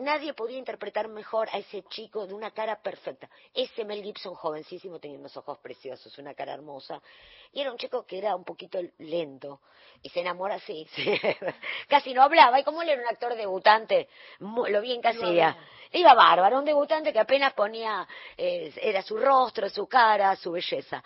[0.00, 3.28] nadie podía interpretar mejor a ese chico de una cara perfecta.
[3.54, 7.00] Ese Mel Gibson jovencísimo tenía unos ojos preciosos, una cara hermosa.
[7.52, 9.60] Y era un chico que era un poquito lento.
[10.02, 10.86] Y se enamora así.
[11.88, 12.58] casi no hablaba.
[12.58, 15.56] Y como él era un actor debutante, lo bien que hacía.
[15.92, 21.02] Iba bárbaro, un debutante que apenas ponía, eh, era su rostro, su cara, su belleza.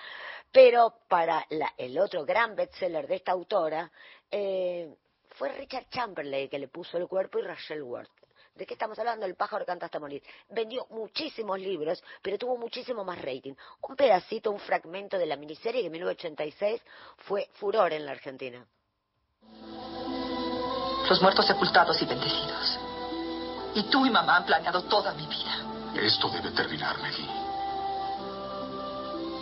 [0.53, 3.91] Pero para el otro gran bestseller de esta autora,
[4.31, 4.95] eh,
[5.31, 8.09] fue Richard Chamberlain que le puso el cuerpo y Rachel Ward.
[8.55, 9.27] ¿De qué estamos hablando?
[9.27, 10.23] El pájaro canta hasta morir.
[10.49, 13.55] Vendió muchísimos libros, pero tuvo muchísimo más rating.
[13.83, 16.81] Un pedacito, un fragmento de la miniserie que en 1986
[17.27, 18.65] fue furor en la Argentina.
[21.09, 22.79] Los muertos sepultados y bendecidos.
[23.75, 26.01] Y tú y mamá han planeado toda mi vida.
[26.01, 27.29] Esto debe terminar, Maggie.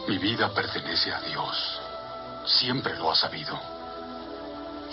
[0.09, 1.81] Mi vida pertenece a Dios.
[2.47, 3.61] Siempre lo ha sabido.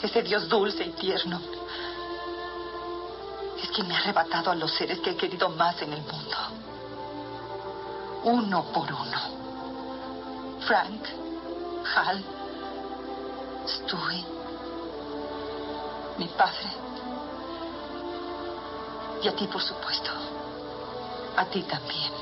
[0.03, 1.39] Ese Dios dulce y tierno
[3.63, 6.37] es quien me ha arrebatado a los seres que he querido más en el mundo.
[8.23, 9.19] Uno por uno.
[10.61, 11.01] Frank,
[11.95, 12.23] Hal,
[13.65, 14.25] Stewie,
[16.17, 16.69] mi padre.
[19.23, 20.11] Y a ti, por supuesto.
[21.35, 22.18] A ti también.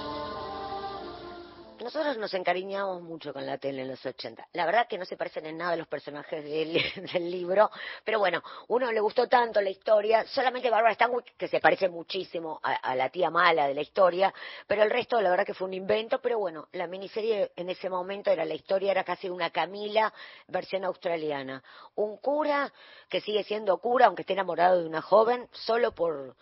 [1.88, 4.50] Nosotros nos encariñamos mucho con la tele en los 80.
[4.52, 6.44] La verdad que no se parecen en nada los personajes
[7.14, 7.72] del, libro,
[8.04, 12.60] pero bueno, uno le gustó tanto la historia, solamente Barbara Stanwyck, que se parece muchísimo
[12.62, 14.34] a, la tía mala de la historia,
[14.68, 17.90] pero el resto la verdad que fue un invento, pero bueno, la miniserie en ese
[17.90, 20.14] momento era la historia, era casi una Camila
[20.50, 21.64] versión australiana.
[21.96, 22.70] Un cura
[23.08, 26.36] que sigue siendo cura, aunque esté enamorado de una joven, solo por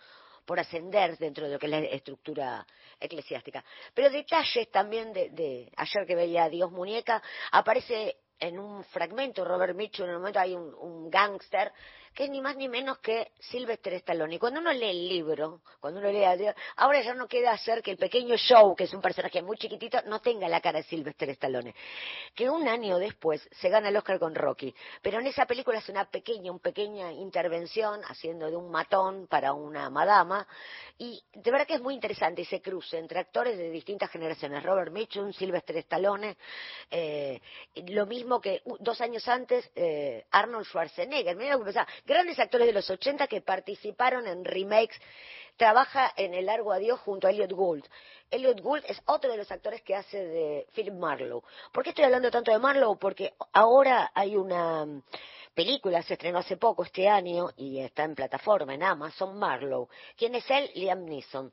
[0.46, 2.66] por ascender dentro de lo que es la estructura
[3.00, 3.64] eclesiástica.
[3.94, 7.22] Pero detalles también de, ayer que veía a Dios Muñeca,
[7.52, 11.72] aparece en un fragmento Robert Mitchell, en un momento hay un, un gángster
[12.16, 14.36] que es ni más ni menos que Sylvester Stallone.
[14.36, 16.24] Y cuando uno lee el libro, cuando uno lee
[16.76, 20.00] ahora ya no queda hacer que el pequeño Show, que es un personaje muy chiquitito,
[20.06, 21.74] no tenga la cara de Sylvester Stallone.
[22.34, 24.74] Que un año después se gana el Oscar con Rocky.
[25.02, 29.52] Pero en esa película es una pequeña, una pequeña intervención haciendo de un matón para
[29.52, 30.48] una madama.
[30.96, 34.62] Y de verdad que es muy interesante ese cruce entre actores de distintas generaciones.
[34.62, 36.38] Robert Mitchum, Sylvester Stallone,
[36.90, 37.42] eh,
[37.88, 41.36] lo mismo que dos años antes eh, Arnold Schwarzenegger.
[41.36, 41.64] Mira lo
[42.05, 44.98] que grandes actores de los 80 que participaron en remakes.
[45.56, 47.84] Trabaja en El Largo Adiós junto a Elliot Gould.
[48.30, 51.42] Elliot Gould es otro de los actores que hace de Philip Marlowe.
[51.72, 52.96] ¿Por qué estoy hablando tanto de Marlowe?
[52.98, 54.86] Porque ahora hay una
[55.54, 59.88] película, se estrenó hace poco este año y está en plataforma, en Amazon, Marlowe.
[60.16, 60.70] ¿Quién es él?
[60.74, 61.50] Liam Neeson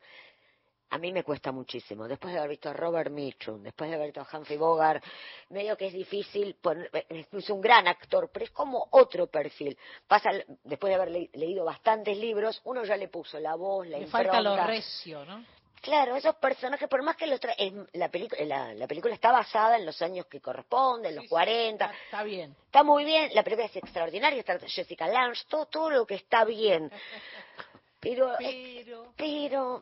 [0.93, 2.07] a mí me cuesta muchísimo.
[2.07, 5.03] Después de haber visto a Robert Mitchum, después de haber visto a Humphrey Bogart,
[5.49, 9.75] medio que es difícil, poner, es un gran actor, pero es como otro perfil.
[10.07, 10.29] Pasa,
[10.63, 14.39] después de haber leído bastantes libros, uno ya le puso la voz, la le falta
[14.39, 15.43] lo recio, ¿no?
[15.81, 18.09] Claro, esos personajes, por más que los la,
[18.45, 21.91] la, la, película está basada en los años que corresponden, los 40.
[22.05, 22.55] Está, bien.
[22.67, 26.45] Está muy bien, la película es extraordinaria, está Jessica Lange, todo, todo lo que está
[26.45, 26.91] bien.
[28.03, 28.35] Pero,
[29.15, 29.81] pero,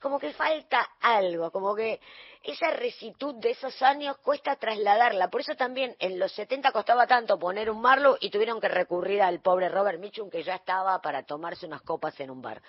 [0.00, 2.00] como que falta algo, como que
[2.42, 5.28] esa resitud de esos años cuesta trasladarla.
[5.28, 9.22] Por eso también en los 70 costaba tanto poner un Marlowe y tuvieron que recurrir
[9.22, 12.60] al pobre Robert Mitchum que ya estaba para tomarse unas copas en un bar.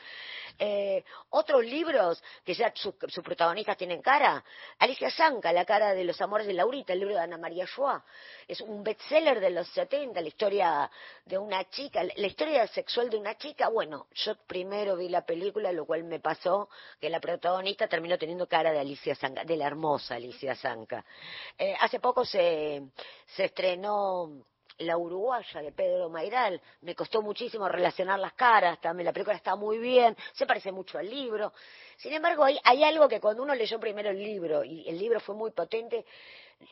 [0.59, 4.43] Eh, otros libros que ya sus protagonistas tienen cara.
[4.77, 8.03] Alicia Zanca, La cara de los amores de Laurita, el libro de Ana María Joa.
[8.47, 10.91] Es un bestseller de los 70, la historia
[11.25, 13.69] de una chica, la historia sexual de una chica.
[13.69, 16.69] Bueno, yo primero vi la película, lo cual me pasó
[16.99, 21.03] que la protagonista terminó teniendo cara de Alicia Zanca, hermosa Alicia Zanca.
[21.57, 22.81] Eh, hace poco se,
[23.35, 24.45] se estrenó
[24.79, 26.61] la uruguaya de Pedro Mairal.
[26.81, 30.97] Me costó muchísimo relacionar las caras, también la película está muy bien, se parece mucho
[30.97, 31.53] al libro.
[31.97, 35.19] Sin embargo, hay, hay algo que cuando uno leyó primero el libro, y el libro
[35.19, 36.05] fue muy potente,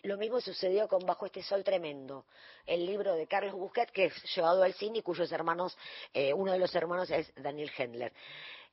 [0.04, 2.26] lo mismo sucedió con Bajo este sol tremendo,
[2.66, 5.78] el libro de Carlos Busquet, que es llevado al cine y cuyos hermanos,
[6.14, 8.14] eh, uno de los hermanos es Daniel Hendler.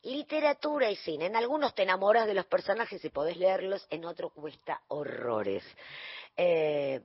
[0.02, 1.26] Literatura y cine.
[1.26, 5.64] En algunos te enamoras de los personajes y podés leerlos, en otros cuesta horrores.
[6.36, 7.02] Eh,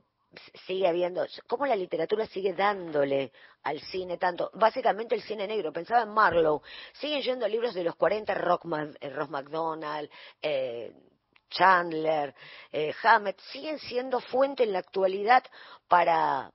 [0.66, 3.32] sigue habiendo, cómo la literatura sigue dándole
[3.62, 6.62] al cine tanto, básicamente el cine negro, pensaba en Marlowe,
[6.94, 8.66] siguen yendo libros de los 40, Rock,
[9.00, 10.10] eh, Ross McDonald,
[10.42, 10.92] eh,
[11.50, 12.34] Chandler,
[12.72, 15.44] eh, Hammett, siguen siendo fuente en la actualidad
[15.88, 16.50] para,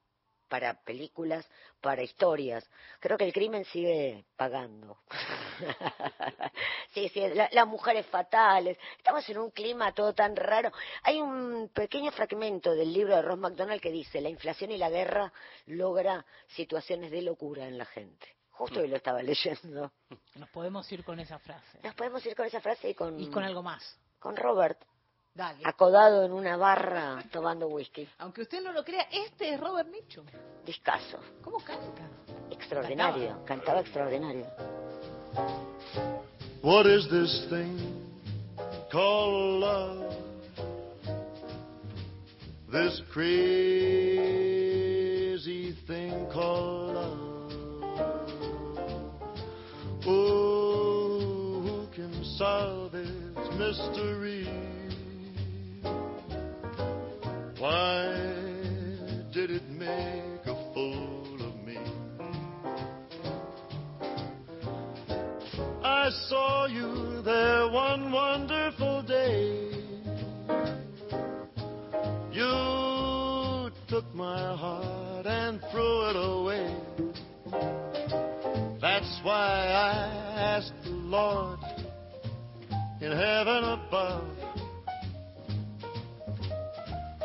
[0.50, 1.48] para películas,
[1.80, 2.68] para historias.
[3.00, 4.98] Creo que el crimen sigue pagando.
[6.94, 8.78] sí, sí, las mujeres fatales.
[8.98, 10.72] Estamos en un clima todo tan raro.
[11.04, 14.90] Hay un pequeño fragmento del libro de Ross McDonald que dice, la inflación y la
[14.90, 15.32] guerra
[15.68, 18.36] logra situaciones de locura en la gente.
[18.50, 19.94] Justo hoy lo estaba leyendo.
[20.36, 21.80] Nos podemos ir con esa frase.
[21.82, 23.18] Nos podemos ir con esa frase y con...
[23.18, 23.98] Y con algo más.
[24.20, 24.84] Con Robert.
[25.64, 28.06] Acodado en una barra tomando whisky.
[28.18, 30.26] Aunque usted no lo crea, este es Robert Mitchum.
[30.66, 31.18] Discaso.
[31.42, 32.10] ¿Cómo canta?
[32.52, 33.46] Extraordinario.
[33.46, 34.46] Cantaba, extraordinario.
[36.62, 37.78] What is this thing
[38.92, 40.14] called love?
[42.70, 43.32] This crazy
[45.88, 47.54] thing called love.
[50.06, 54.69] Oh, who can solve its mystery?
[57.60, 58.16] Why
[59.34, 61.78] did it make a fool of me?
[65.84, 69.72] I saw you there one wonderful day.
[72.32, 76.76] You took my heart and threw it away.
[78.80, 81.60] That's why I asked the Lord
[83.02, 84.39] in heaven above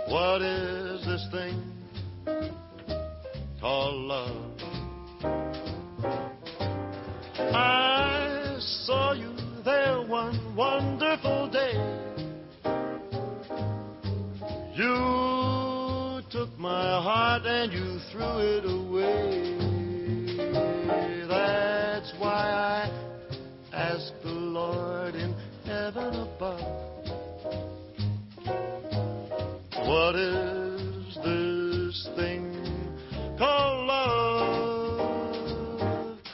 [0.08, 1.62] what is this thing
[3.60, 4.50] called love?
[7.38, 9.34] I saw you
[9.64, 11.74] there one wonderful day.
[14.74, 19.54] You took my heart and you threw it away.
[21.28, 22.90] That's why I
[23.72, 25.34] ask the Lord in
[25.64, 26.83] heaven above.
[30.04, 32.44] What is this thing
[33.38, 34.98] called love?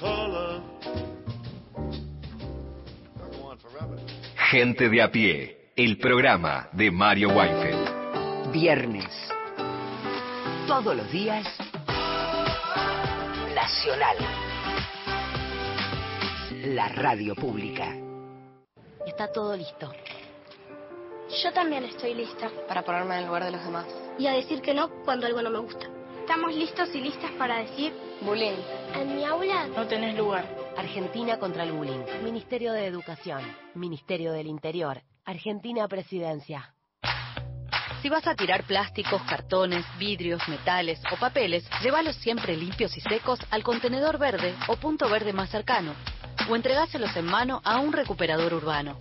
[0.01, 0.62] Called love.
[4.51, 8.51] Gente de a pie, el programa de Mario Weinfeld.
[8.51, 9.07] Viernes.
[10.66, 11.47] Todos los días.
[13.55, 14.16] Nacional.
[16.75, 17.95] La radio pública.
[19.07, 19.93] Está todo listo.
[21.31, 22.51] Yo también estoy lista.
[22.66, 23.87] Para ponerme en el lugar de los demás.
[24.18, 25.87] Y a decir que no cuando algo no me gusta.
[26.20, 27.93] Estamos listos y listas para decir...
[28.22, 28.57] Bullying.
[28.95, 29.68] En mi aula...
[29.68, 30.45] No tenés lugar.
[30.76, 32.05] Argentina contra el bullying.
[32.24, 33.43] Ministerio de Educación.
[33.74, 35.03] Ministerio del Interior.
[35.24, 36.74] Argentina Presidencia.
[38.03, 43.39] Si vas a tirar plásticos, cartones, vidrios, metales o papeles, llévalos siempre limpios y secos
[43.51, 45.95] al contenedor verde o punto verde más cercano.
[46.49, 48.99] O entregáselos en mano a un recuperador urbano.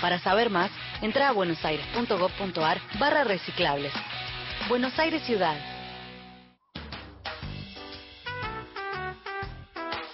[0.00, 0.70] Para saber más,
[1.00, 3.92] entra a buenosaires.gov.ar barra reciclables.
[4.68, 5.56] Buenos Aires Ciudad.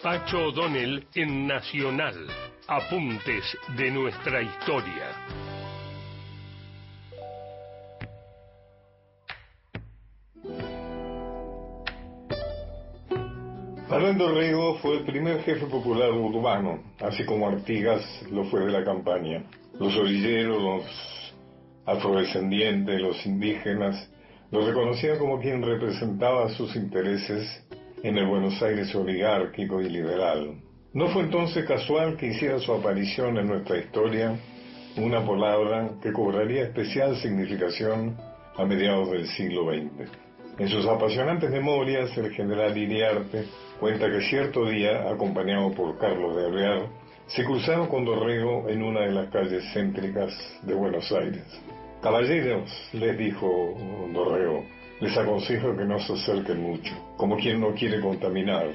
[0.03, 2.27] Pacho O'Donnell en Nacional.
[2.67, 3.45] Apuntes
[3.77, 5.11] de nuestra historia.
[13.89, 18.85] Fernando Rego fue el primer jefe popular urbano, así como Artigas lo fue de la
[18.85, 19.45] campaña.
[19.83, 21.35] Los orilleros, los
[21.87, 24.09] afrodescendientes, los indígenas,
[24.53, 27.67] lo reconocían como quien representaba sus intereses
[28.05, 30.55] en el Buenos Aires oligárquico y liberal.
[30.93, 34.39] No fue entonces casual que hiciera su aparición en nuestra historia
[34.99, 38.17] una palabra que cobraría especial significación
[38.57, 40.09] a mediados del siglo XX.
[40.59, 43.47] En sus apasionantes memorias, el general Iriarte
[43.81, 49.03] cuenta que cierto día, acompañado por Carlos de Alvear, se cruzaron con Dorrego en una
[49.03, 51.45] de las calles céntricas de Buenos Aires.
[52.03, 53.77] Caballeros, les dijo
[54.13, 54.65] Dorrego,
[55.01, 58.67] les aconsejo que no se acerquen mucho, como quien no quiere contaminar,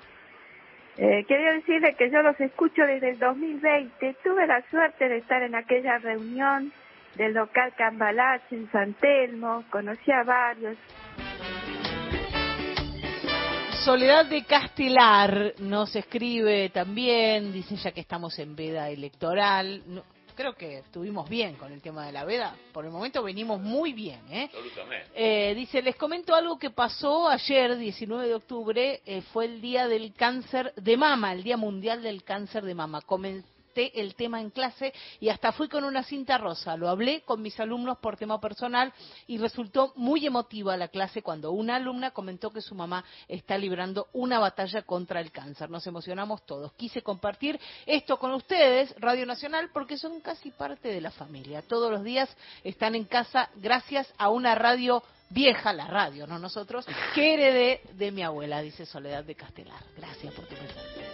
[1.01, 4.17] Eh, quería decirle que yo los escucho desde el 2020.
[4.21, 6.73] Tuve la suerte de estar en aquella reunión
[7.15, 10.77] del local Cambalache en San Telmo, conocí a varios.
[13.85, 19.81] Soledad de Castelar nos escribe también, dice ya que estamos en veda electoral
[20.39, 22.55] creo que estuvimos bien con el tema de la veda.
[22.71, 24.21] Por el momento venimos muy bien.
[24.31, 24.49] ¿eh?
[25.13, 29.89] Eh, dice, les comento algo que pasó ayer, 19 de octubre, eh, fue el día
[29.89, 33.01] del cáncer de mama, el Día Mundial del Cáncer de Mama
[33.75, 36.75] el tema en clase y hasta fui con una cinta rosa.
[36.75, 38.93] Lo hablé con mis alumnos por tema personal
[39.27, 44.07] y resultó muy emotiva la clase cuando una alumna comentó que su mamá está librando
[44.13, 45.69] una batalla contra el cáncer.
[45.69, 46.73] Nos emocionamos todos.
[46.73, 51.61] Quise compartir esto con ustedes, Radio Nacional, porque son casi parte de la familia.
[51.61, 52.29] Todos los días
[52.63, 58.11] están en casa gracias a una radio vieja, la radio, no nosotros, que heredé de
[58.11, 59.83] mi abuela, dice Soledad de Castelar.
[59.95, 61.09] Gracias por tu mensaje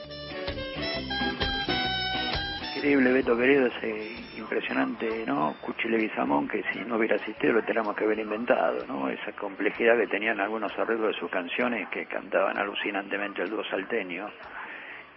[2.76, 5.56] increíble, Beto querido, ese impresionante, ¿no?
[5.62, 9.08] Cuchile Guizamón, que si no hubiera existido lo tenemos que haber inventado, ¿no?
[9.08, 14.30] Esa complejidad que tenían algunos arreglos de sus canciones que cantaban alucinantemente el dúo salteño.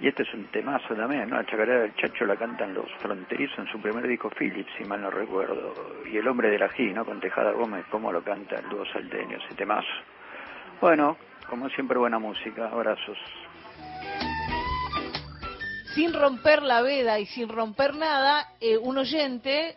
[0.01, 1.37] Y este es un temazo también, ¿no?
[1.37, 5.03] La chacarera del Chacho la cantan los fronterizos en su primer disco Philips, si mal
[5.03, 5.75] no recuerdo.
[6.11, 7.05] Y El hombre de la G, ¿no?
[7.05, 9.89] Con Tejada Gómez, cómo lo canta el dúo salteño, ese temazo.
[10.81, 11.17] Bueno,
[11.49, 12.69] como siempre, buena música.
[12.69, 13.19] Abrazos
[15.99, 19.75] sin romper la veda y sin romper nada, eh, un oyente,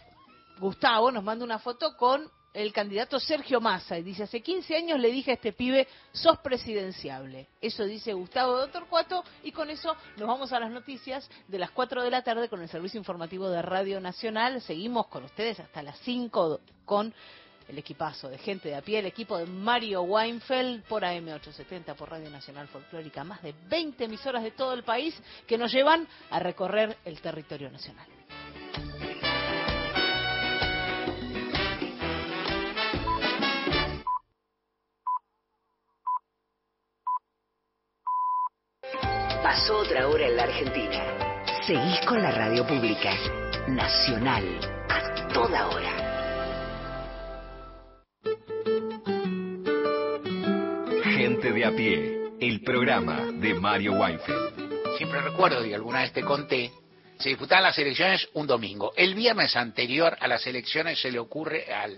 [0.60, 5.00] Gustavo, nos manda una foto con el candidato Sergio Massa y dice, hace 15 años
[5.00, 7.48] le dije a este pibe, sos presidenciable.
[7.60, 11.72] Eso dice Gustavo de Torcuato y con eso nos vamos a las noticias de las
[11.72, 14.62] 4 de la tarde con el servicio informativo de Radio Nacional.
[14.62, 17.16] Seguimos con ustedes hasta las 5 con
[17.72, 22.10] el equipazo de gente de a pie, el equipo de Mario Weinfeld por AM870, por
[22.10, 25.18] Radio Nacional Folclórica, más de 20 emisoras de todo el país
[25.48, 28.06] que nos llevan a recorrer el territorio nacional.
[39.42, 41.46] Pasó otra hora en la Argentina.
[41.66, 43.14] Seguís con la radio pública,
[43.68, 44.44] nacional,
[44.90, 46.11] a toda hora.
[51.22, 54.98] Gente de a pie, el programa de Mario Weinfeld.
[54.98, 56.72] Siempre recuerdo, y alguna vez te conté,
[57.20, 58.92] se disputaban las elecciones un domingo.
[58.98, 61.96] El viernes anterior a las elecciones se le ocurre al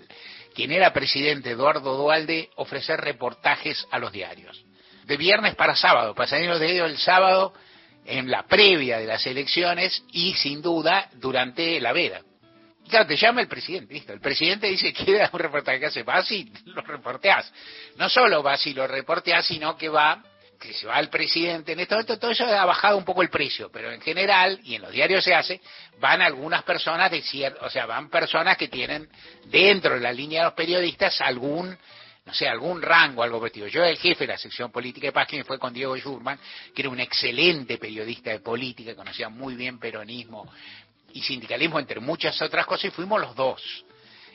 [0.54, 4.62] quien era presidente, Eduardo Dualde, ofrecer reportajes a los diarios.
[5.06, 7.54] De viernes para sábado, salir los diarios el sábado
[8.06, 12.20] en la previa de las elecciones y sin duda durante la veda.
[12.94, 14.14] Claro, te llama el presidente, listo.
[14.14, 17.52] El presidente dice que dar un reportaje que hace, vas y lo reporteás.
[17.96, 20.22] No solo vas y lo reporteás, sino que va,
[20.60, 21.72] que se va el presidente.
[21.72, 24.76] En este momento todo eso ha bajado un poco el precio, pero en general, y
[24.76, 25.60] en los diarios se hace,
[26.00, 29.10] van algunas personas de cierto, o sea, van personas que tienen
[29.46, 31.76] dentro de la línea de los periodistas algún
[32.26, 33.68] no sé, algún rango, algo vestido.
[33.68, 36.39] Yo era el jefe de la sección política de Paz, me fue con Diego Schurman,
[36.74, 40.50] que era un excelente periodista de política, conocía muy bien peronismo,
[41.14, 43.86] y sindicalismo, entre muchas otras cosas, y fuimos los dos.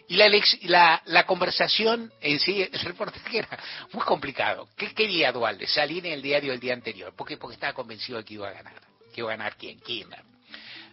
[0.08, 0.30] Y la,
[0.62, 3.58] la, la, conversación en sí, el reportaje era
[3.92, 4.68] muy complicado.
[4.76, 5.66] ¿Qué quería Dualde?
[5.66, 7.14] Salir en el diario el día anterior.
[7.14, 7.36] ¿Por qué?
[7.36, 8.80] Porque estaba convencido de que iba a ganar.
[9.12, 9.78] ¿Que iba a ganar quién?
[9.80, 10.22] Kirchner.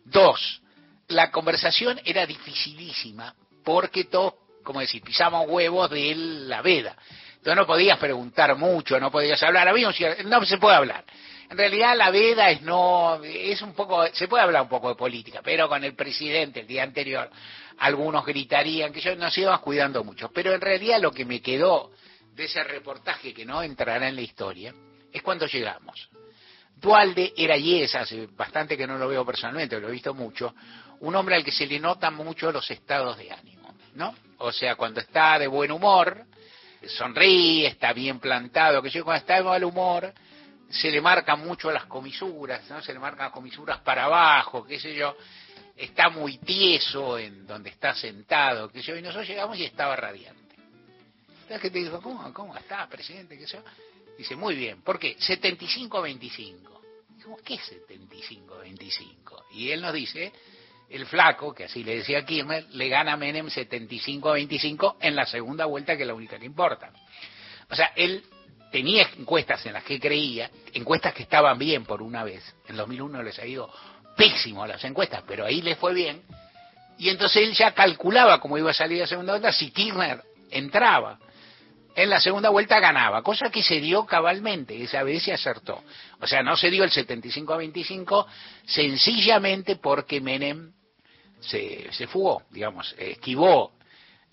[0.04, 0.62] Dos,
[1.08, 3.34] la conversación era dificilísima
[3.64, 4.34] porque todos,
[4.64, 6.98] como decir, pisamos huevos de la veda.
[7.46, 9.68] Entonces no podías preguntar mucho, no podías hablar.
[9.68, 9.92] Había
[10.26, 11.06] no se puede hablar.
[11.48, 14.96] En realidad la veda es no, es un poco, se puede hablar un poco de
[14.96, 17.30] política, pero con el presidente el día anterior
[17.78, 20.32] algunos gritarían que yo nos íbamos cuidando mucho.
[20.34, 21.92] Pero en realidad lo que me quedó
[22.34, 24.74] de ese reportaje que no entrará en la historia
[25.14, 26.10] es cuando llegamos.
[26.76, 30.56] Dualde era y es, hace bastante que no lo veo personalmente, lo he visto mucho,
[31.02, 34.16] un hombre al que se le notan mucho los estados de ánimo, ¿no?
[34.40, 36.26] O sea, cuando está de buen humor,
[36.88, 40.14] sonríe, está bien plantado, que yo cuando está de mal humor,
[40.70, 42.82] se le marcan mucho las comisuras, ¿no?
[42.82, 45.16] Se le marcan comisuras para abajo, qué sé yo,
[45.76, 50.56] está muy tieso en donde está sentado, que yo, y nosotros llegamos y estaba radiante.
[51.50, 53.38] La gente dijo, ¿cómo, cómo está, presidente?
[53.38, 53.60] ¿Qué sé
[54.18, 55.18] Dice, muy bien, ¿por qué?
[55.18, 56.76] 75-25.
[57.44, 59.44] ¿qué 75-25?
[59.52, 60.32] Y él nos dice,
[60.90, 65.66] el flaco, que así le decía Kirchner, le gana a Menem 75-25 en la segunda
[65.66, 66.92] vuelta, que es la única que importa.
[67.70, 68.24] O sea, él
[68.72, 72.44] tenía encuestas en las que creía, encuestas que estaban bien por una vez.
[72.68, 73.72] En 2001 les ha ido
[74.16, 76.22] pésimo las encuestas, pero ahí le fue bien.
[76.98, 80.22] Y entonces él ya calculaba cómo iba a salir la segunda vuelta si Kirchner
[80.52, 81.20] entraba.
[81.96, 85.82] En la segunda vuelta ganaba, cosa que se dio cabalmente, esa vez se acertó.
[86.20, 88.28] O sea, no se dio el 75 a 25
[88.66, 90.74] sencillamente porque Menem
[91.40, 93.72] se, se fugó, digamos, esquivó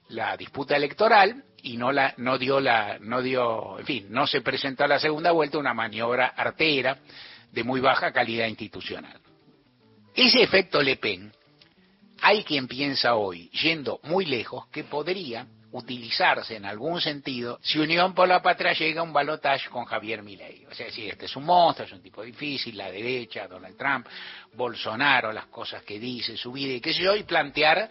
[0.09, 4.41] la disputa electoral y no la no dio la no dio, en fin, no se
[4.41, 6.99] presentó a la segunda vuelta una maniobra artera
[7.53, 9.21] de muy baja calidad institucional.
[10.15, 11.33] Ese efecto Le Pen,
[12.21, 18.15] hay quien piensa hoy, yendo muy lejos, que podría utilizarse en algún sentido si Unión
[18.15, 20.67] por la Patria llega a un balotaje con Javier Milei.
[20.67, 24.07] O sea, si este es un monstruo, es un tipo difícil, la derecha, Donald Trump,
[24.55, 27.89] Bolsonaro, las cosas que dice, su vida y qué sé yo, plantear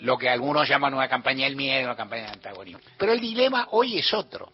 [0.00, 2.80] lo que algunos llaman una campaña del miedo, una campaña de antagonismo.
[2.96, 4.52] Pero el dilema hoy es otro.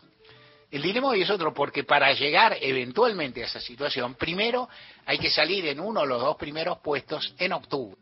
[0.70, 4.70] El dilema hoy es otro porque para llegar eventualmente a esa situación, primero
[5.04, 8.01] hay que salir en uno o los dos primeros puestos en octubre.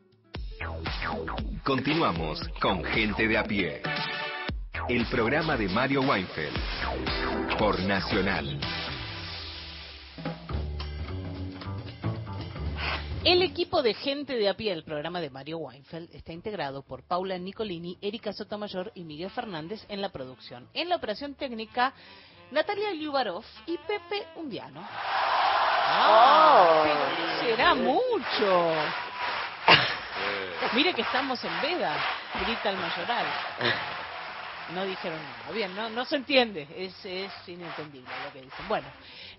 [1.65, 3.83] Continuamos con Gente de a pie.
[4.89, 8.61] El programa de Mario Weinfeld por Nacional.
[13.25, 17.03] El equipo de gente de a pie del programa de Mario Weinfeld está integrado por
[17.05, 20.69] Paula Nicolini, Erika Sotomayor y Miguel Fernández en la producción.
[20.75, 21.93] En la operación técnica,
[22.51, 24.87] Natalia Liubarov y Pepe Undiano.
[26.09, 26.85] Oh.
[27.41, 28.73] será mucho.
[30.75, 31.97] Mire que estamos en veda,
[32.45, 33.27] grita el mayoral.
[34.75, 35.53] No dijeron nada.
[35.53, 36.69] Bien, no, no se entiende.
[36.77, 38.69] Es, es inentendible lo que dicen.
[38.69, 38.87] Bueno,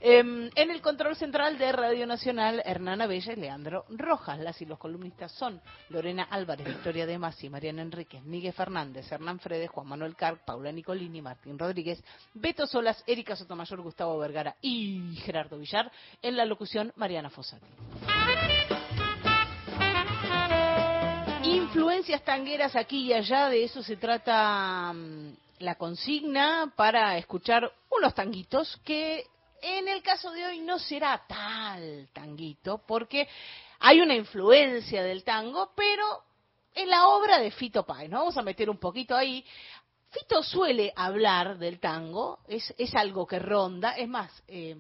[0.02, 4.40] em, en el control central de Radio Nacional, Hernana Bella y Leandro Rojas.
[4.40, 9.40] Las y los columnistas son Lorena Álvarez, Victoria de Masi, Mariana Enríquez, Miguel Fernández, Hernán
[9.40, 12.04] Fredes, Juan Manuel Carp, Paula Nicolini, Martín Rodríguez,
[12.34, 15.90] Beto Solas, Erika Sotomayor, Gustavo Vergara y Gerardo Villar.
[16.22, 17.68] En la locución, Mariana Fossati.
[22.02, 28.16] Influencias tangueras aquí y allá, de eso se trata mm, la consigna para escuchar unos
[28.16, 29.28] tanguitos que
[29.62, 33.28] en el caso de hoy no será tal tanguito porque
[33.78, 36.24] hay una influencia del tango, pero
[36.74, 38.10] en la obra de Fito Páez.
[38.10, 39.46] Nos vamos a meter un poquito ahí.
[40.10, 44.76] Fito suele hablar del tango, es, es algo que ronda, es más, eh,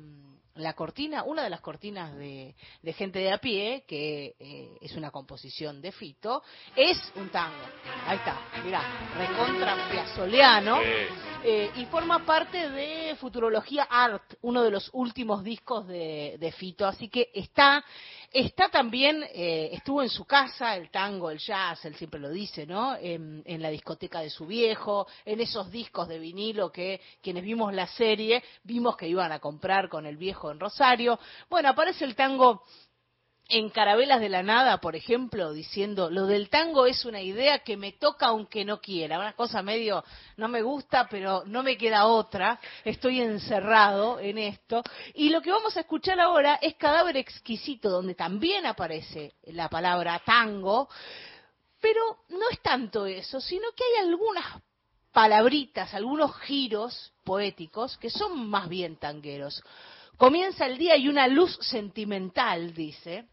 [0.55, 2.53] la cortina, una de las cortinas de,
[2.93, 6.43] gente de a pie, que eh, es una composición de Fito,
[6.75, 7.63] es un tango.
[8.05, 8.81] Ahí está, mirá,
[9.17, 10.79] recontra piazoleano.
[11.43, 16.85] Eh, y forma parte de Futurología Art, uno de los últimos discos de, de Fito.
[16.85, 17.83] Así que está
[18.33, 22.65] Está también, eh, estuvo en su casa el tango, el jazz, él siempre lo dice,
[22.65, 22.95] ¿no?
[22.95, 27.87] En, la discoteca de su viejo, en esos discos de vinilo que quienes vimos la
[27.87, 31.19] serie vimos que iban a comprar con el viejo en Rosario.
[31.49, 32.63] Bueno, aparece el tango
[33.51, 37.75] en Carabelas de la Nada, por ejemplo, diciendo, lo del tango es una idea que
[37.75, 40.05] me toca aunque no quiera, una cosa medio,
[40.37, 44.81] no me gusta, pero no me queda otra, estoy encerrado en esto.
[45.15, 50.21] Y lo que vamos a escuchar ahora es Cadáver Exquisito, donde también aparece la palabra
[50.25, 50.87] tango,
[51.81, 54.45] pero no es tanto eso, sino que hay algunas
[55.11, 59.61] palabritas, algunos giros poéticos que son más bien tangueros.
[60.15, 63.25] Comienza el día y una luz sentimental, dice,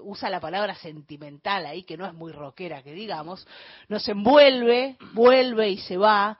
[0.00, 3.46] usa la palabra sentimental ahí, que no es muy rockera, que digamos,
[3.88, 6.38] nos envuelve, vuelve y se va,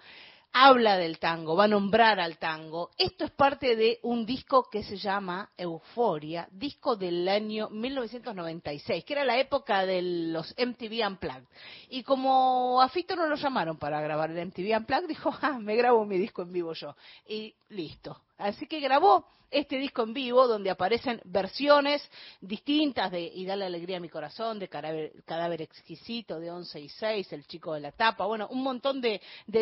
[0.52, 2.90] habla del tango, va a nombrar al tango.
[2.98, 9.12] Esto es parte de un disco que se llama Euforia, disco del año 1996, que
[9.14, 11.48] era la época de los MTV Unplugged.
[11.88, 15.74] Y como a Fito no lo llamaron para grabar el MTV Unplugged, dijo, ah, me
[15.74, 16.94] grabo mi disco en vivo yo.
[17.26, 18.20] Y listo.
[18.42, 22.02] Así que grabó este disco en vivo donde aparecen versiones
[22.40, 27.32] distintas de Y dale alegría a mi corazón, de Cadáver, Exquisito, de 11 y 6,
[27.32, 29.20] El chico de la tapa, bueno, un montón de,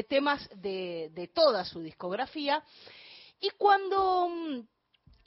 [0.09, 2.65] temas de, de, toda su discografía.
[3.39, 4.61] Y cuando mm,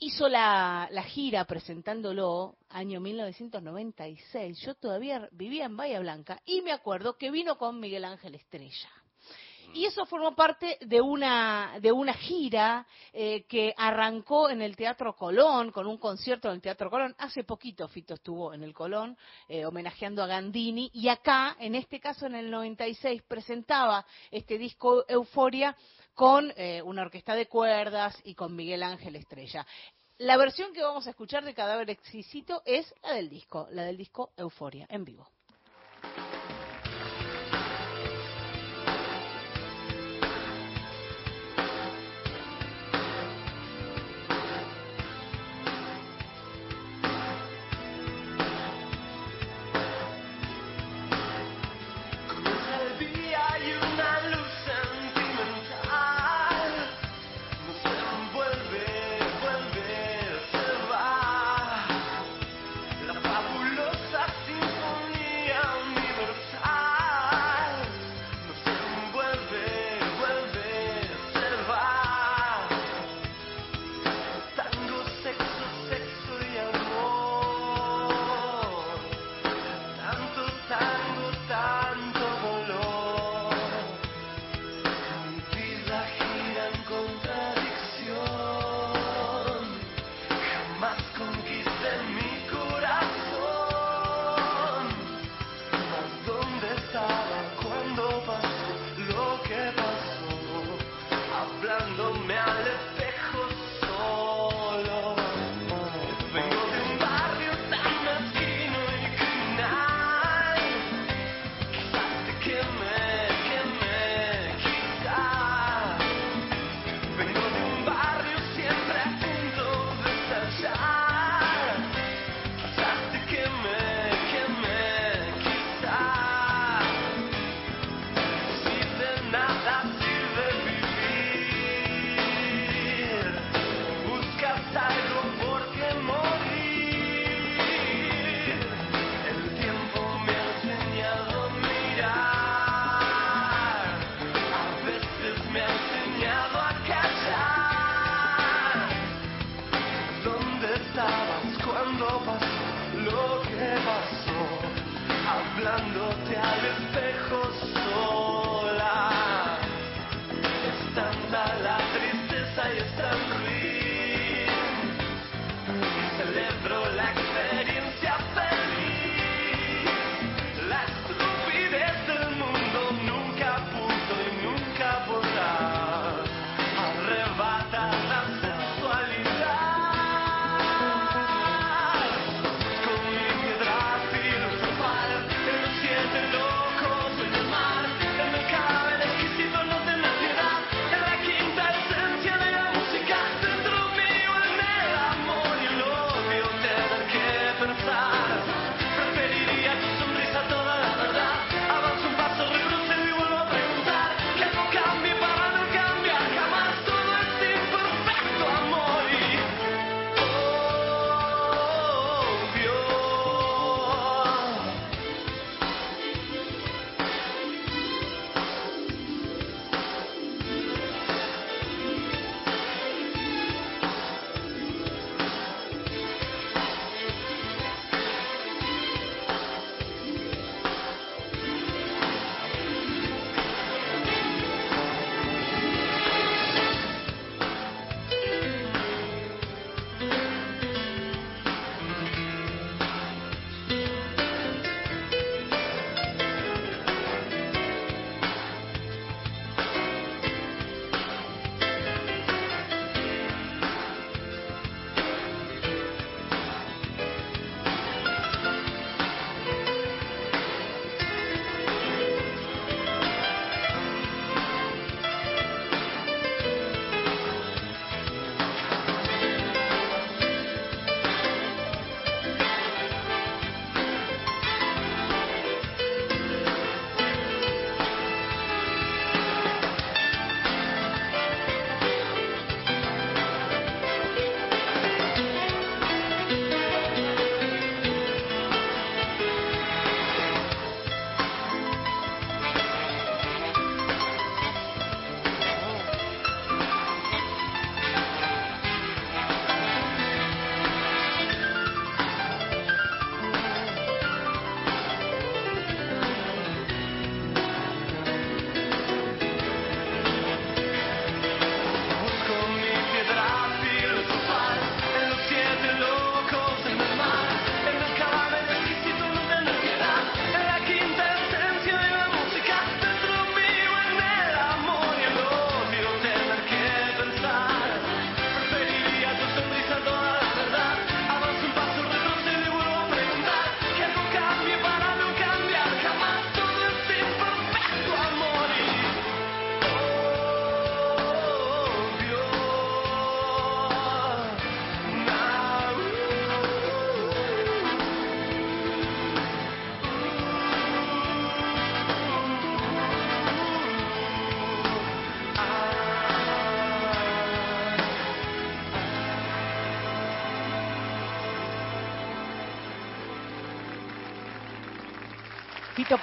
[0.00, 6.72] hizo la, la gira presentándolo, año 1996, yo todavía vivía en Bahía Blanca y me
[6.72, 8.90] acuerdo que vino con Miguel Ángel Estrella.
[9.74, 15.16] Y eso formó parte de una, de una gira eh, que arrancó en el Teatro
[15.16, 17.12] Colón, con un concierto en el Teatro Colón.
[17.18, 19.18] Hace poquito Fito estuvo en el Colón,
[19.48, 20.92] eh, homenajeando a Gandini.
[20.94, 25.76] Y acá, en este caso en el 96, presentaba este disco Euforia
[26.14, 29.66] con eh, una orquesta de cuerdas y con Miguel Ángel Estrella.
[30.18, 33.96] La versión que vamos a escuchar de Cadáver Exquisito es la del disco, la del
[33.96, 35.28] disco Euforia, en vivo.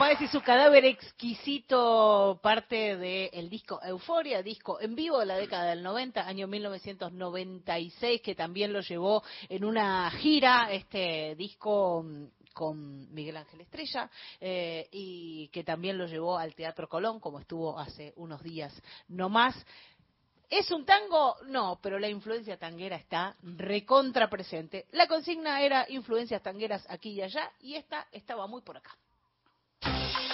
[0.01, 5.69] Páez y su cadáver exquisito, parte del disco Euforia, disco en vivo de la década
[5.69, 13.13] del 90, año 1996, que también lo llevó en una gira, este disco mm, con
[13.13, 18.11] Miguel Ángel Estrella eh, y que también lo llevó al Teatro Colón, como estuvo hace
[18.15, 18.73] unos días
[19.07, 19.55] no más.
[20.49, 21.35] ¿Es un tango?
[21.45, 24.87] No, pero la influencia tanguera está recontra presente.
[24.93, 28.97] La consigna era influencias tangueras aquí y allá y esta estaba muy por acá.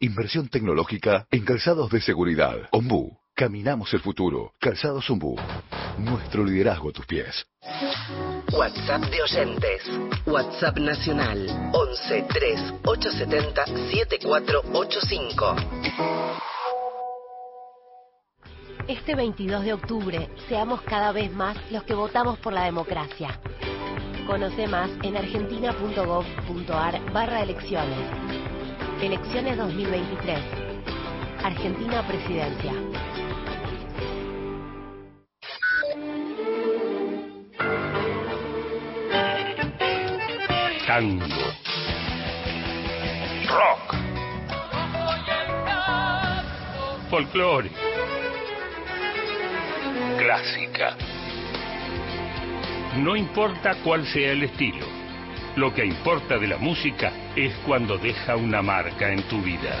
[0.00, 2.68] Inversión tecnológica en calzados de seguridad.
[2.72, 4.52] Ombu, caminamos el futuro.
[4.60, 5.36] Calzados Ombu,
[5.98, 7.46] nuestro liderazgo a tus pies.
[8.52, 9.82] WhatsApp de oyentes.
[10.26, 15.56] WhatsApp nacional 11 3 870 7485.
[18.86, 23.38] Este 22 de octubre, seamos cada vez más los que votamos por la democracia.
[24.26, 28.57] Conoce más en argentina.gov.ar barra elecciones.
[29.00, 30.38] Elecciones 2023.
[31.44, 32.72] Argentina Presidencia.
[40.84, 41.26] Tango.
[43.46, 43.94] Rock.
[47.08, 47.70] Folclore.
[50.18, 50.96] Clásica.
[52.96, 54.97] No importa cuál sea el estilo
[55.58, 59.74] lo que importa de la música es cuando deja una marca en tu vida.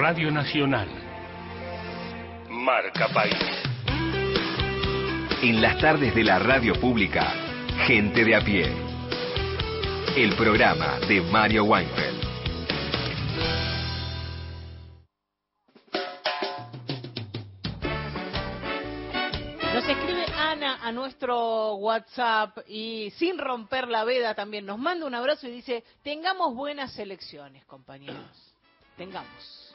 [0.00, 0.88] Radio Nacional.
[2.48, 3.36] Marca País.
[5.42, 7.34] En las tardes de la radio pública,
[7.86, 8.72] Gente de a pie.
[10.16, 12.25] El programa de Mario Weinfeld.
[20.86, 25.82] A nuestro WhatsApp y sin romper la veda también nos manda un abrazo y dice,
[26.04, 28.54] tengamos buenas elecciones, compañeros.
[28.96, 29.74] Tengamos.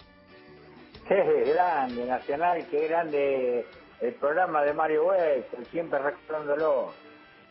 [1.05, 3.65] Qué grande, Nacional, qué grande
[3.99, 6.93] el programa de Mario West, siempre recordándolo.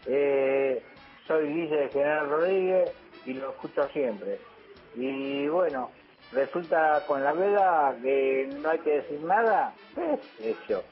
[0.06, 0.82] Eh,
[1.26, 2.90] soy Guille de General Rodríguez
[3.26, 4.40] y lo escucho siempre.
[4.94, 5.90] Y bueno,
[6.32, 9.74] resulta con la veda que no hay que decir nada.
[10.38, 10.82] ¿Qué eso?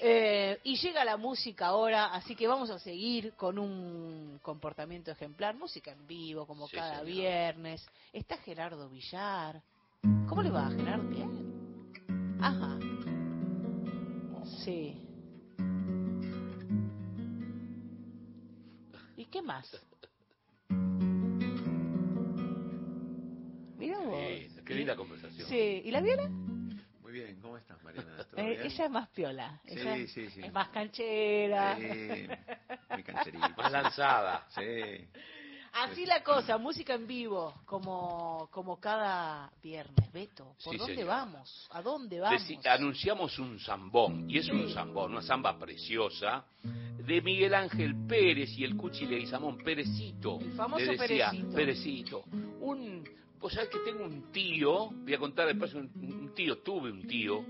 [0.00, 5.54] Eh, y llega la música ahora, así que vamos a seguir con un comportamiento ejemplar.
[5.54, 7.86] Música en vivo, como cada viernes.
[8.10, 9.60] Está Gerardo Villar.
[10.26, 11.10] ¿Cómo le va, Gerardo?
[11.10, 12.38] Bien.
[12.40, 12.78] Ajá.
[14.66, 14.96] Sí.
[19.16, 19.80] ¿Y qué más?
[23.78, 24.18] Mira vos.
[24.64, 25.48] qué linda conversación.
[25.48, 25.82] Sí.
[25.84, 26.28] ¿Y la Viola?
[26.28, 28.26] Muy bien, ¿cómo estás, Mariana?
[28.36, 29.60] Eh, ella es más piola.
[29.68, 30.40] Sí, sí, sí.
[30.42, 31.76] Es más canchera.
[31.76, 32.26] Sí,
[32.90, 33.54] muy cancherita.
[33.56, 34.48] Más lanzada.
[34.48, 35.08] Sí.
[35.76, 40.10] Así la cosa, música en vivo, como, como cada viernes.
[40.10, 41.68] Beto, ¿por dónde vamos?
[41.70, 42.42] ¿A dónde vamos?
[42.64, 48.64] anunciamos un zambón, y es un zambón, una zamba preciosa, de Miguel Ángel Pérez y
[48.64, 50.38] el Cuchi Leguizamón, Perecito.
[50.40, 51.54] El famoso le decía, Perecito.
[51.54, 52.24] Perecito.
[52.60, 53.04] Un,
[53.38, 57.06] pues sabes que tengo un tío, voy a contar después, un, un tío, tuve un
[57.06, 57.44] tío,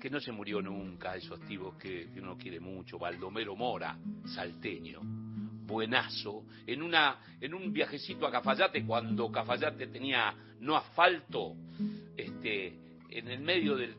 [0.00, 5.23] que no se murió nunca, esos tíos que, que uno quiere mucho, Baldomero Mora, salteño
[5.66, 11.54] buenazo, en, una, en un viajecito a Cafayate, cuando Cafayate tenía no asfalto,
[12.16, 12.78] este,
[13.10, 13.96] en el medio del,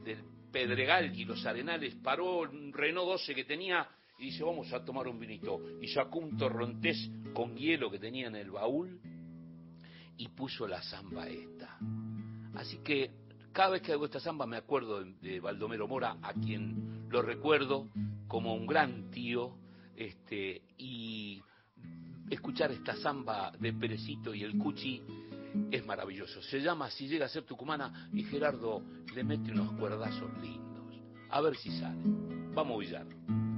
[0.51, 3.85] Pedregal y los Arenales, paró un Renault 12 que tenía
[4.17, 5.59] y dice, vamos a tomar un vinito.
[5.81, 8.97] Y sacó un torrontés con hielo que tenía en el baúl
[10.15, 11.77] y puso la zamba esta.
[12.55, 13.11] Así que
[13.51, 17.21] cada vez que hago esta zamba me acuerdo de, de Baldomero Mora, a quien lo
[17.21, 17.89] recuerdo
[18.29, 19.57] como un gran tío,
[19.97, 21.41] este, y
[22.29, 25.01] escuchar esta zamba de Perecito y el Cuchi
[25.71, 26.41] es maravilloso.
[26.41, 30.65] Se llama Si llega a ser tucumana y Gerardo le mete unos cuerdazos lindos.
[31.29, 32.01] A ver si sale.
[32.53, 33.54] Vamos a billar.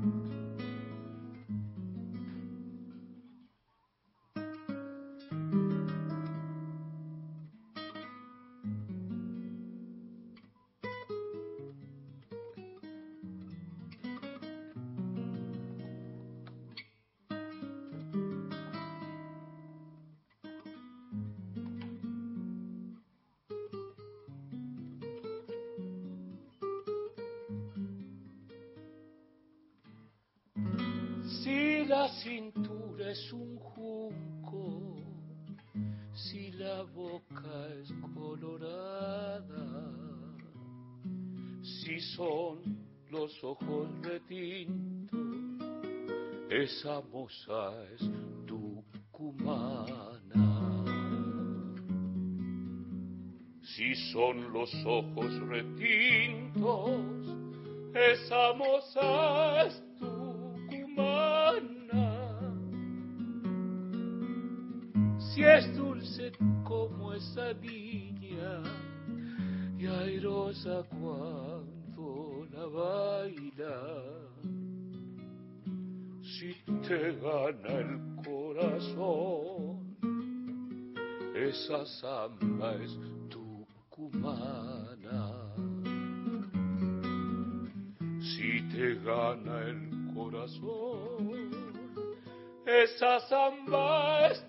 [43.48, 45.20] Ojos retintos,
[46.50, 48.12] esa moza es
[48.46, 49.94] tucumana.
[53.62, 57.00] Si son los ojos retintos,
[57.94, 59.82] esa moza es
[65.20, 66.32] si es dulce
[66.64, 68.64] como esa niña
[69.78, 71.57] y airosa cuando
[76.22, 76.54] Si
[76.88, 79.98] te gana el corazón,
[81.36, 82.98] esa samba es
[83.30, 85.34] tucumana.
[88.20, 91.52] Si te gana el corazón,
[92.66, 94.46] esa samba es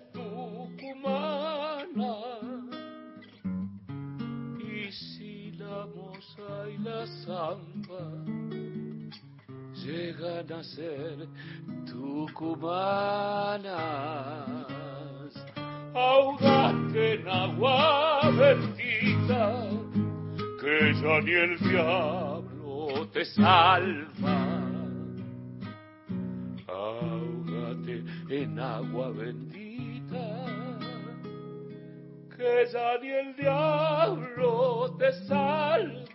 [10.19, 11.27] llegan a ser
[11.85, 13.73] tucumanas,
[15.93, 19.69] ahogate en agua bendita,
[20.59, 24.57] que ya ni el diablo te salva.
[26.67, 30.45] Ahógate en agua bendita,
[32.35, 36.08] que ya ni el diablo te salva.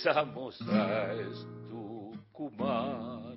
[0.00, 3.34] Esa moza es tucumana.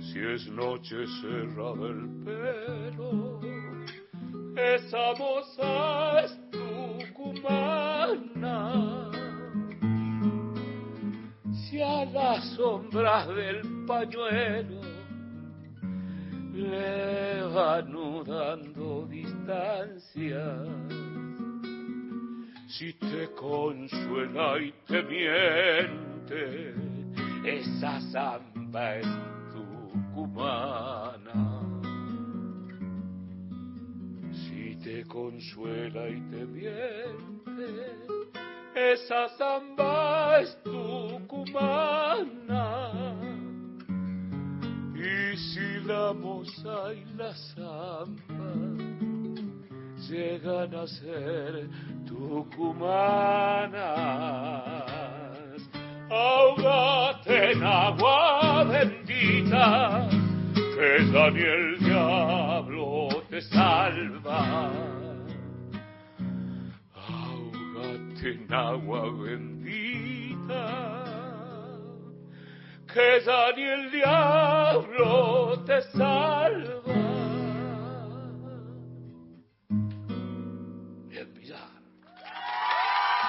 [0.00, 3.40] Si es noche cerrada el pelo,
[4.56, 7.52] esa moza es tucumana.
[11.52, 14.80] Si a las sombras del pañuelo
[16.52, 20.32] le va anudando distancias, si
[23.16, 26.74] te consuela y te miente,
[27.46, 29.06] esa samba es
[29.54, 31.62] tucumana.
[34.32, 37.86] Si te consuela y te miente,
[38.74, 41.94] esa samba es tucumana.
[44.94, 48.52] Y si la moza y la samba
[50.06, 51.70] llegan a ser
[52.16, 53.76] tucumanas,
[56.10, 60.08] ahogate en agua bendita,
[60.54, 64.70] que ya ni el diablo te salva.
[66.94, 70.64] Ahogate en agua bendita,
[72.92, 76.75] que ya ni el diablo te salva.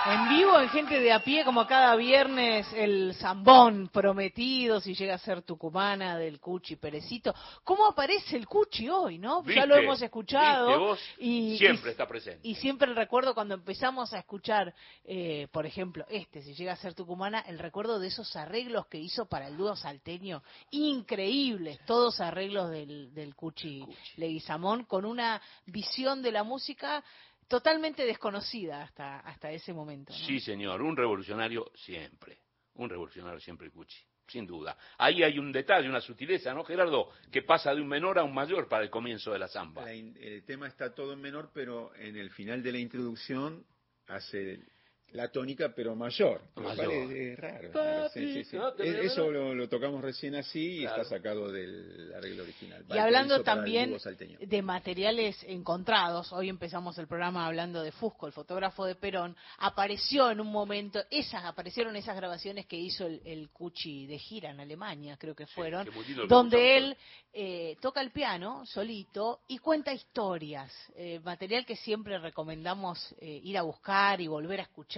[0.10, 5.16] En vivo, en gente de a pie, como cada viernes, el zambón prometido, si llega
[5.16, 7.36] a ser tucumana, del Cuchi Perecito.
[7.66, 9.44] ¿Cómo aparece el Cuchi hoy, no?
[9.44, 10.98] ya lo hemos escuchado.
[11.18, 12.40] y siempre está presente.
[12.48, 14.74] Y siempre recuerdo cuando empezamos a escuchar,
[15.04, 19.00] eh, por ejemplo, este, si llega a ser tucumana, el recuerdo de esos arreglos que
[19.00, 23.98] hizo para el dúo salteño, increíbles, todos arreglos del, del Cuchi, Cuchi.
[24.16, 27.04] Leguizamón, con una visión de la música
[27.48, 30.14] totalmente desconocida hasta, hasta ese momento.
[30.14, 32.40] Sí, señor, un revolucionario siempre,
[32.76, 34.78] un revolucionario siempre Cuchi, sin duda.
[34.98, 37.12] Ahí hay un detalle, una sutileza, ¿no, Gerardo?
[37.32, 39.92] Que pasa de un menor a un mayor para el comienzo de la samba.
[39.92, 43.66] el tema está todo en menor, pero en el final de la introducción
[44.08, 44.62] hace
[45.12, 46.42] la tónica, pero mayor.
[46.56, 46.92] mayor.
[47.12, 48.10] Es raro.
[48.78, 52.86] Eso lo, tocamos recién así y está sacado del arreglo original.
[52.90, 53.96] Y hablando también
[54.40, 60.30] de materiales encontrados, hoy empezamos el programa hablando de Fusco, el fotógrafo de Perón, apareció
[60.30, 64.60] en un momento, esas aparecieron esas grabaciones que hizo el, el Cuchi de gira en
[64.60, 65.88] Alemania, creo que fueron,
[66.28, 66.98] donde él
[67.34, 73.58] eh, toca el piano solito y cuenta historias, eh, material que siempre recomendamos eh, ir
[73.58, 74.97] a buscar y volver a escuchar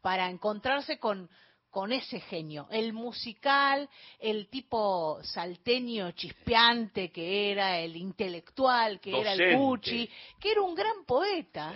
[0.00, 1.28] para encontrarse con,
[1.70, 3.88] con ese genio, el musical,
[4.18, 10.10] el tipo salteño chispeante que era, el intelectual que era el Gucci,
[10.40, 11.74] que era un gran poeta.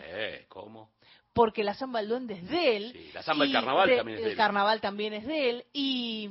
[0.49, 0.93] ¿Cómo?
[1.33, 2.93] Porque la samba del duende es de él.
[2.93, 4.31] Sí, la samba del carnaval también es de él.
[4.31, 5.65] El carnaval también es de él.
[5.73, 6.31] Y,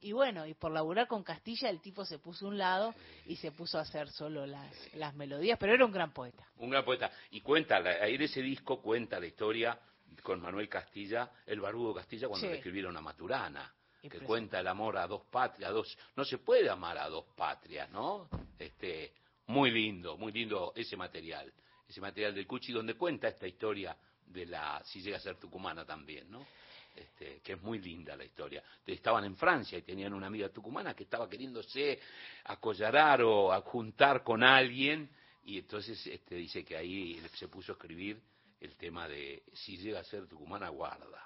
[0.00, 2.94] y, bueno, y por laburar con Castilla, el tipo se puso a un lado
[3.26, 6.46] y se puso a hacer solo las, las melodías, pero era un gran poeta.
[6.58, 7.10] Un gran poeta.
[7.32, 9.76] Y cuenta, ahí de ese disco cuenta la historia
[10.22, 14.98] con Manuel Castilla, el barbudo Castilla, cuando le escribieron a Maturana, que cuenta el amor
[14.98, 18.28] a dos patrias, dos, no se puede amar a dos patrias, ¿no?
[18.58, 19.12] Este,
[19.46, 21.52] muy lindo, muy lindo ese material,
[21.88, 23.96] ese material del Cuchi, donde cuenta esta historia
[24.26, 26.46] de la, si llega a ser tucumana también, ¿no?
[26.94, 28.62] Este, que es muy linda la historia.
[28.86, 31.98] Estaban en Francia y tenían una amiga tucumana que estaba queriéndose
[32.44, 35.10] acollarar o juntar con alguien
[35.44, 38.20] y entonces este, dice que ahí se puso a escribir
[38.64, 41.22] el tema de si llega a ser tucumana, guarda.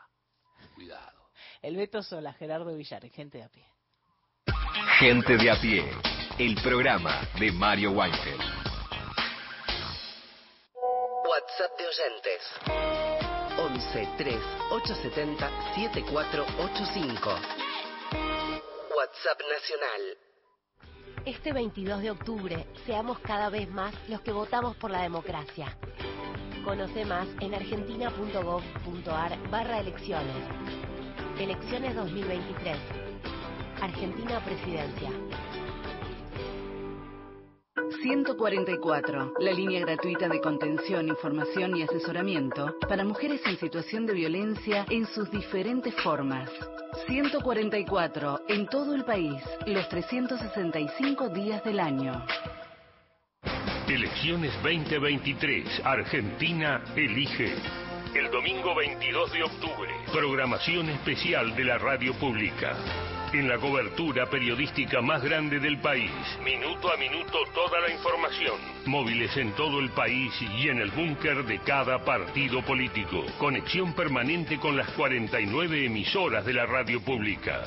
[0.74, 1.31] Cuidado.
[1.62, 3.66] El Beto Sola, Gerardo Villar, gente de a pie.
[4.98, 5.85] Gente de a pie,
[6.39, 8.40] el programa de Mario Weinfeld.
[11.28, 12.43] WhatsApp de oyentes.
[13.56, 14.36] 11 3
[14.73, 17.31] 870 7485.
[18.97, 20.19] WhatsApp Nacional.
[21.24, 25.77] Este 22 de octubre, seamos cada vez más los que votamos por la democracia.
[26.68, 30.36] Conoce más en argentina.gov.ar barra elecciones.
[31.40, 32.76] Elecciones 2023.
[33.80, 35.10] Argentina Presidencia.
[38.02, 44.84] 144, la línea gratuita de contención, información y asesoramiento para mujeres en situación de violencia
[44.90, 46.50] en sus diferentes formas.
[47.06, 52.26] 144, en todo el país, los 365 días del año.
[53.89, 55.81] Elecciones 2023.
[55.82, 57.55] Argentina elige.
[58.15, 59.90] El domingo 22 de octubre.
[60.12, 62.77] Programación especial de la radio pública.
[63.32, 66.10] En la cobertura periodística más grande del país.
[66.44, 68.56] Minuto a minuto toda la información.
[68.85, 73.24] Móviles en todo el país y en el búnker de cada partido político.
[73.39, 77.65] Conexión permanente con las 49 emisoras de la radio pública.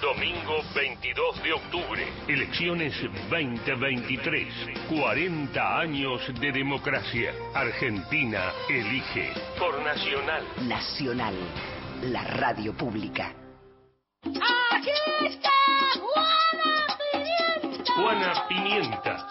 [0.00, 2.94] Domingo 22 de octubre, elecciones
[3.28, 4.46] 2023,
[4.88, 7.34] 40 años de democracia.
[7.52, 10.44] Argentina elige por Nacional.
[10.68, 11.34] Nacional,
[12.02, 13.34] la radio pública.
[14.22, 14.90] Aquí
[15.26, 15.50] está
[16.00, 17.92] Juana Pimienta.
[17.94, 19.28] Juana Pimienta.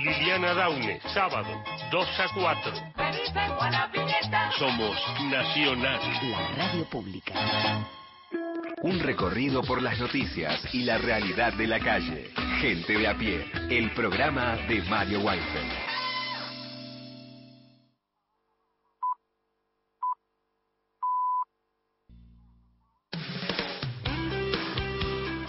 [0.00, 1.62] Liliana Daune, sábado,
[1.92, 2.72] 2 a 4.
[4.58, 4.96] Somos
[5.30, 6.00] Nacional.
[6.28, 7.34] La radio pública.
[8.82, 12.30] Un recorrido por las noticias y la realidad de la calle.
[12.60, 13.50] Gente de a pie.
[13.70, 15.72] El programa de Mario Weinfeld.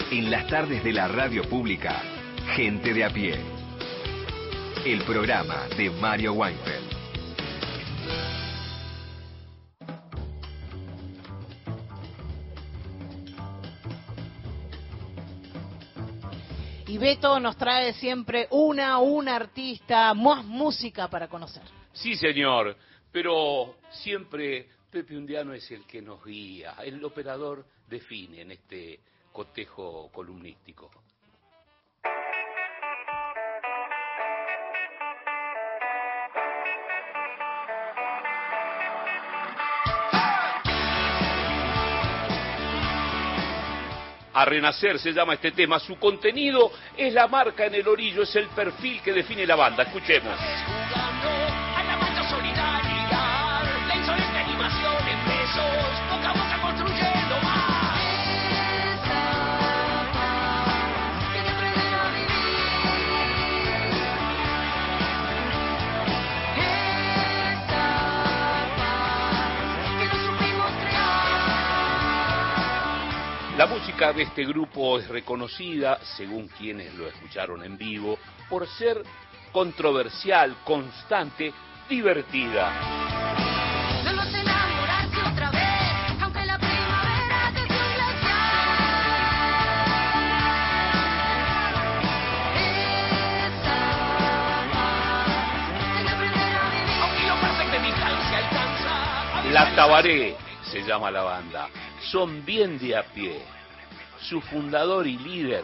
[0.10, 2.02] En las tardes de la radio pública,
[2.56, 3.36] Gente de a pie.
[4.86, 6.97] El programa de Mario Weinfeld.
[16.98, 21.64] Beto nos trae siempre una, una artista, más música para conocer.
[21.94, 22.76] Sí, señor,
[23.12, 29.00] pero siempre Pepe Undiano es el que nos guía, el operador define en este
[29.32, 30.90] cotejo columnístico.
[44.38, 45.80] A renacer se llama este tema.
[45.80, 49.82] Su contenido es la marca en el orillo, es el perfil que define la banda.
[49.82, 50.38] Escuchemos.
[73.58, 78.20] La música de este grupo es reconocida, según quienes lo escucharon en vivo,
[78.52, 79.02] por ser
[79.52, 81.52] controversial, constante,
[81.90, 82.72] divertida.
[99.52, 101.70] La Tabaré se llama la banda
[102.02, 103.42] son bien de a pie.
[104.22, 105.64] Su fundador y líder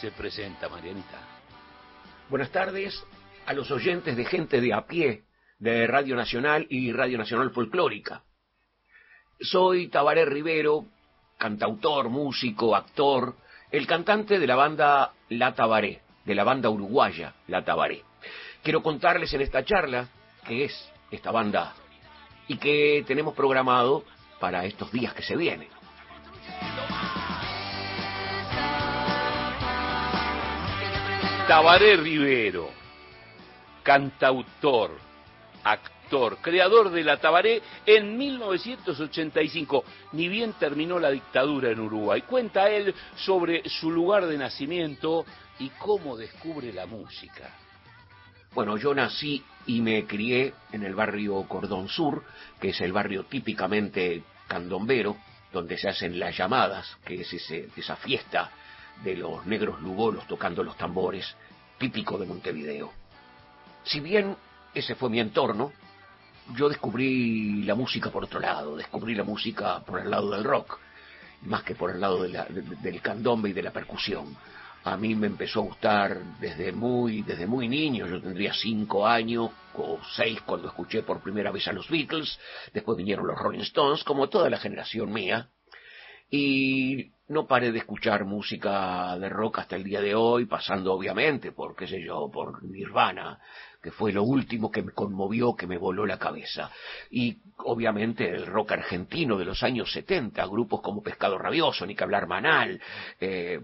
[0.00, 1.18] se presenta, Marianita.
[2.28, 3.02] Buenas tardes
[3.46, 5.24] a los oyentes de gente de a pie
[5.58, 8.22] de Radio Nacional y Radio Nacional Folclórica.
[9.40, 10.84] Soy Tabaré Rivero,
[11.38, 13.36] cantautor, músico, actor,
[13.70, 18.02] el cantante de la banda La Tabaré, de la banda uruguaya La Tabaré.
[18.62, 20.08] Quiero contarles en esta charla
[20.46, 21.74] qué es esta banda
[22.48, 24.04] y qué tenemos programado
[24.38, 25.68] para estos días que se vienen.
[31.46, 32.68] Tabaré Rivero,
[33.82, 34.98] cantautor,
[35.64, 42.20] actor, creador de la Tabaré en 1985, ni bien terminó la dictadura en Uruguay.
[42.22, 45.24] Cuenta él sobre su lugar de nacimiento
[45.58, 47.50] y cómo descubre la música.
[48.54, 52.24] Bueno, yo nací y me crié en el barrio Cordón Sur,
[52.58, 55.16] que es el barrio típicamente candombero,
[55.52, 58.50] donde se hacen las llamadas, que es esa fiesta
[59.04, 61.36] de los negros lugolos tocando los tambores,
[61.76, 62.90] típico de Montevideo.
[63.84, 64.36] Si bien
[64.74, 65.70] ese fue mi entorno,
[66.56, 70.78] yo descubrí la música por otro lado, descubrí la música por el lado del rock,
[71.42, 74.34] más que por el lado del candombe y de la percusión.
[74.84, 79.50] A mí me empezó a gustar desde muy, desde muy niño, yo tendría cinco años
[79.74, 82.38] o seis cuando escuché por primera vez a los Beatles,
[82.72, 85.48] después vinieron los Rolling Stones, como toda la generación mía,
[86.30, 91.52] y no paré de escuchar música de rock hasta el día de hoy, pasando obviamente
[91.52, 93.38] por, qué sé yo, por Nirvana,
[93.82, 96.70] que fue lo último que me conmovió, que me voló la cabeza.
[97.10, 102.04] Y obviamente el rock argentino de los años 70, grupos como Pescado Rabioso, ni que
[102.04, 102.80] hablar Manal,
[103.20, 103.60] eh,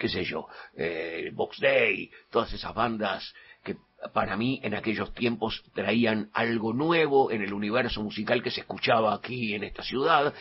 [0.00, 3.76] qué sé yo, eh, Box Day, todas esas bandas que
[4.14, 9.14] para mí en aquellos tiempos traían algo nuevo en el universo musical que se escuchaba
[9.14, 10.32] aquí en esta ciudad.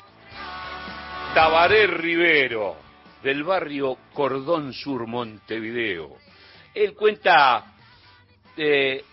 [1.34, 2.78] Tabaré Rivero,
[3.22, 6.16] del barrio Cordón Sur, Montevideo.
[6.74, 7.76] Él cuenta
[8.56, 9.04] eh,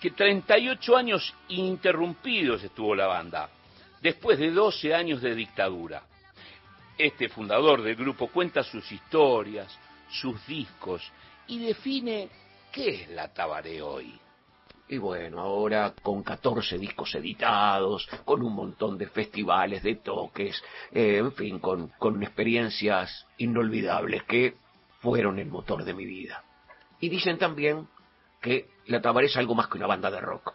[0.00, 3.48] que 38 años ininterrumpidos estuvo la banda,
[4.02, 6.02] después de 12 años de dictadura.
[6.98, 9.76] Este fundador del grupo cuenta sus historias,
[10.14, 11.02] sus discos
[11.46, 12.28] y define
[12.72, 14.18] qué es la Tabaré hoy.
[14.86, 20.62] Y bueno, ahora con 14 discos editados, con un montón de festivales, de toques,
[20.92, 24.56] eh, en fin, con, con experiencias inolvidables que
[25.00, 26.44] fueron el motor de mi vida.
[27.00, 27.88] Y dicen también
[28.40, 30.54] que la Tabaré es algo más que una banda de rock.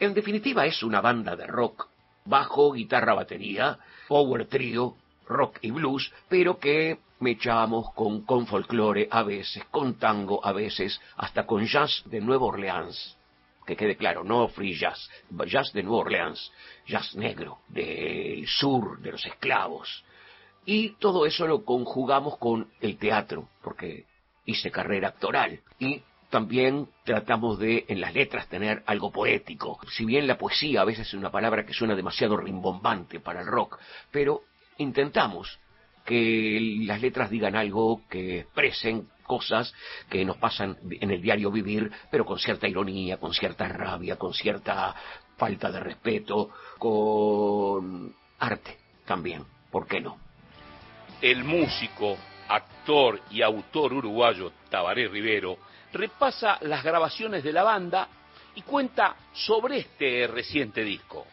[0.00, 1.88] En definitiva es una banda de rock,
[2.24, 3.78] bajo, guitarra, batería,
[4.08, 4.96] power trio,
[5.26, 10.52] rock y blues, pero que me echamos con, con folclore a veces, con tango a
[10.52, 13.16] veces, hasta con jazz de Nueva Orleans
[13.70, 15.08] que quede claro, no free jazz,
[15.46, 16.52] jazz de Nueva Orleans,
[16.88, 20.04] jazz negro, del sur, de los esclavos.
[20.64, 24.06] Y todo eso lo conjugamos con el teatro, porque
[24.44, 25.60] hice carrera actoral.
[25.78, 29.78] Y también tratamos de, en las letras, tener algo poético.
[29.92, 33.46] Si bien la poesía a veces es una palabra que suena demasiado rimbombante para el
[33.46, 33.78] rock,
[34.10, 34.42] pero
[34.78, 35.60] intentamos
[36.10, 39.72] que las letras digan algo que expresen cosas
[40.08, 44.34] que nos pasan en el diario vivir, pero con cierta ironía, con cierta rabia, con
[44.34, 44.92] cierta
[45.36, 50.18] falta de respeto, con arte también, ¿por qué no?
[51.22, 52.18] El músico,
[52.48, 55.58] actor y autor uruguayo Tabaré Rivero
[55.92, 58.08] repasa las grabaciones de la banda
[58.56, 61.24] y cuenta sobre este reciente disco.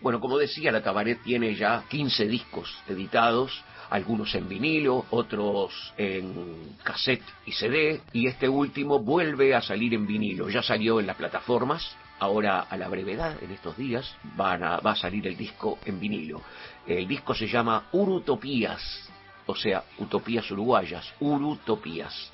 [0.00, 6.76] Bueno, como decía, la Tabaré tiene ya 15 discos editados, algunos en vinilo, otros en
[6.82, 11.16] cassette y CD, y este último vuelve a salir en vinilo, ya salió en las
[11.16, 15.78] plataformas, ahora a la brevedad, en estos días, van a, va a salir el disco
[15.84, 16.40] en vinilo.
[16.86, 19.10] El disco se llama Urutopías,
[19.44, 22.30] o sea, utopías uruguayas, urutopías.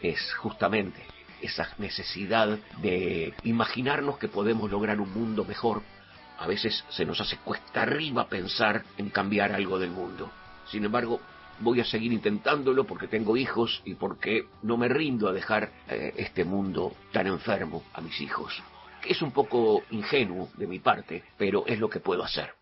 [0.00, 1.02] Es justamente
[1.42, 5.82] esa necesidad de imaginarnos que podemos lograr un mundo mejor.
[6.38, 10.30] A veces se nos hace cuesta arriba pensar en cambiar algo del mundo.
[10.72, 11.20] Sin embargo,
[11.60, 16.14] voy a seguir intentándolo porque tengo hijos y porque no me rindo a dejar eh,
[16.16, 18.62] este mundo tan enfermo a mis hijos.
[19.06, 22.54] Es un poco ingenuo de mi parte, pero es lo que puedo hacer.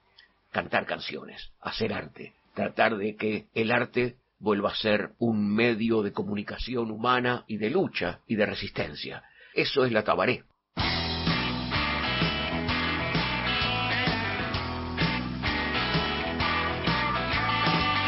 [0.51, 6.13] Cantar canciones, hacer arte, tratar de que el arte vuelva a ser un medio de
[6.13, 9.23] comunicación humana y de lucha y de resistencia.
[9.55, 10.43] Eso es la tabaré.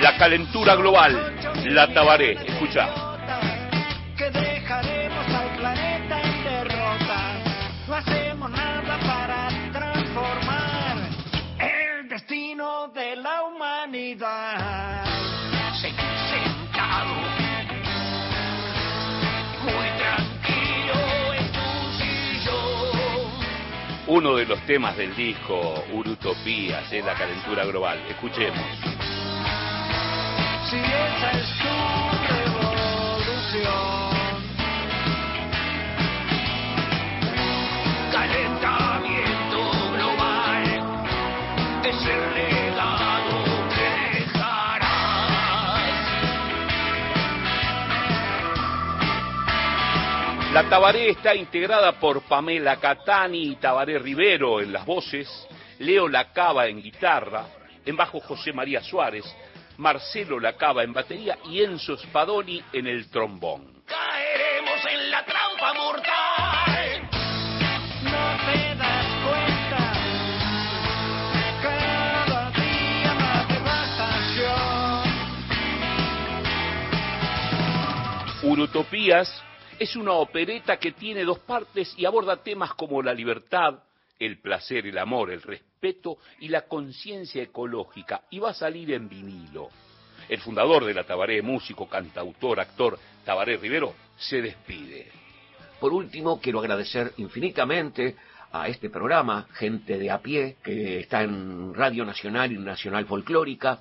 [0.03, 1.33] La calentura global,
[1.67, 2.89] la tabaré, escucha.
[4.19, 7.35] Que dejaremos al planeta en derrota.
[7.87, 10.97] No hacemos nada para transformar
[11.61, 15.05] el destino de la humanidad.
[15.81, 17.15] Seguir sentado,
[19.63, 23.47] muy tranquilo en tu sillón.
[24.09, 28.01] Uno de los temas del disco Urutopías es la calentura global.
[28.09, 29.02] Escuchemos.
[50.53, 55.29] La Tabaré está integrada por Pamela Catani y Tabaré Rivero en las voces,
[55.79, 57.47] Leo Lacaba en guitarra,
[57.85, 59.25] en bajo José María Suárez,
[59.79, 63.83] Marcelo Lacaba en batería y Enzo Spadoni en el trombón.
[63.87, 67.09] Caeremos en la trampa mortal.
[68.05, 69.93] No te das cuenta.
[71.63, 75.03] Cada día más devastación.
[78.51, 79.43] Urutopías
[79.79, 83.81] es una opereta que tiene dos partes y aborda temas como la libertad,
[84.27, 89.09] el placer, el amor, el respeto y la conciencia ecológica y va a salir en
[89.09, 89.69] vinilo.
[90.29, 95.09] El fundador de la Tabaré, músico, cantautor, actor Tabaré Rivero, se despide.
[95.81, 98.17] Por último, quiero agradecer infinitamente
[98.53, 103.81] a este programa, gente de a pie, que está en Radio Nacional y Nacional Folclórica.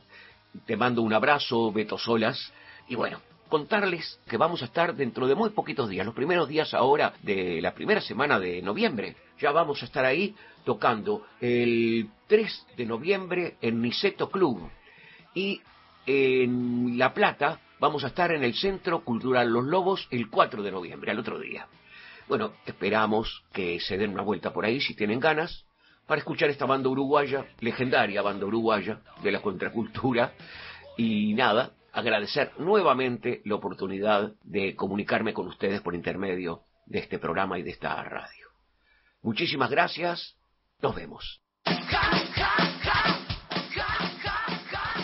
[0.66, 2.52] Te mando un abrazo, Beto Solas.
[2.88, 3.22] Y bueno,
[3.52, 7.62] contarles que vamos a estar dentro de muy poquitos días, los primeros días ahora de
[7.62, 9.18] la primera semana de noviembre.
[9.40, 10.34] Ya vamos a estar ahí
[10.64, 14.70] tocando el 3 de noviembre en Niceto Club.
[15.36, 15.62] Y
[16.06, 20.72] en La Plata vamos a estar en el Centro Cultural Los Lobos el 4 de
[20.72, 21.68] noviembre, al otro día.
[22.30, 25.66] Bueno, esperamos que se den una vuelta por ahí si tienen ganas
[26.08, 30.32] para escuchar esta banda uruguaya, legendaria banda uruguaya de la contracultura.
[30.96, 37.60] Y nada, agradecer nuevamente la oportunidad de comunicarme con ustedes por intermedio de este programa
[37.60, 38.48] y de esta radio.
[39.22, 40.36] Muchísimas gracias,
[40.82, 41.42] nos vemos.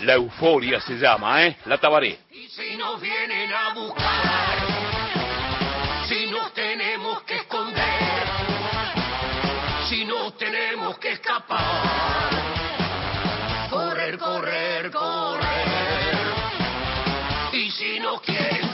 [0.04, 1.58] La euforia se llama, ¿eh?
[1.66, 2.20] La Tabaré.
[2.32, 4.58] Y si nos vienen a buscar,
[6.08, 8.28] si nos tenemos que esconder,
[9.90, 12.30] si nos tenemos que escapar,
[13.70, 15.27] correr, correr, correr.
[18.18, 18.67] okay.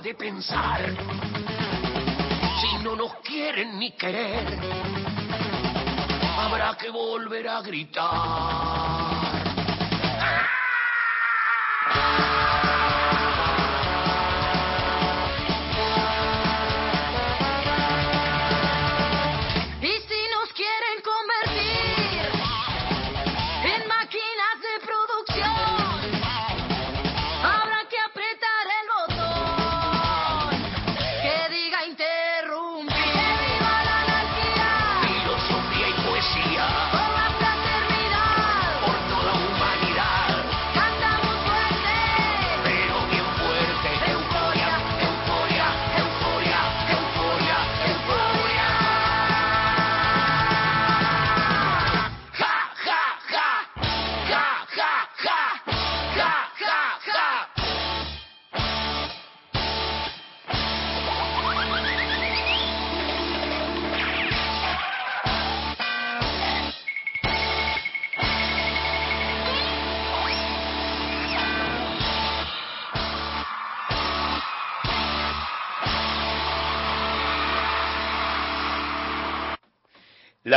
[0.00, 0.80] De pensar.
[2.60, 4.46] Si no nos quieren ni querer,
[6.38, 9.38] habrá que volver a gritar.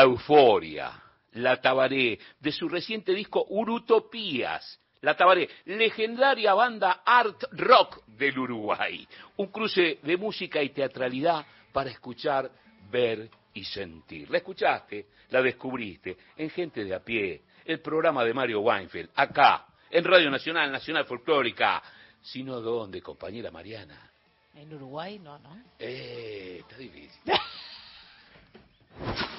[0.02, 1.00] La Euforia,
[1.34, 4.80] La Tabaré, de su reciente disco Urutopías.
[5.02, 9.08] La Tabaré, legendaria banda art rock del Uruguay.
[9.38, 12.50] Un cruce de música y teatralidad para escuchar,
[12.90, 14.28] ver y sentir.
[14.32, 19.68] La escuchaste, la descubriste en Gente de a pie, el programa de Mario Weinfeld, acá,
[19.92, 21.80] en Radio Nacional, Nacional Folclórica.
[22.24, 24.10] Sino dónde, compañera Mariana.
[24.56, 25.62] En Uruguay no, ¿no?
[25.78, 27.22] Eh, está difícil.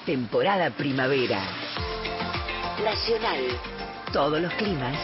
[0.05, 1.39] Temporada primavera.
[2.83, 3.39] Nacional.
[4.11, 4.97] Todos los climas.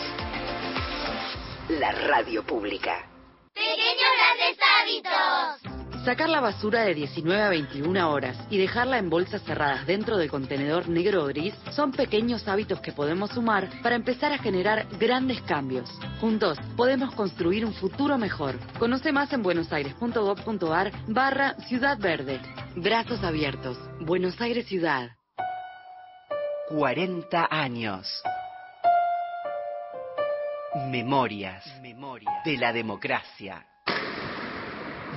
[1.70, 3.08] La radio pública.
[3.54, 5.79] Pequeños grandes hábitos.
[6.06, 10.30] Sacar la basura de 19 a 21 horas y dejarla en bolsas cerradas dentro del
[10.30, 15.42] contenedor negro o gris son pequeños hábitos que podemos sumar para empezar a generar grandes
[15.42, 15.90] cambios.
[16.22, 18.56] Juntos podemos construir un futuro mejor.
[18.80, 22.40] Conoce más en buenosaires.gov.ar barra Ciudad Verde.
[22.78, 23.78] Brazos abiertos.
[24.00, 25.10] Buenos Aires Ciudad.
[26.70, 28.08] 40 años.
[30.90, 31.66] Memorias
[32.46, 33.66] de la democracia.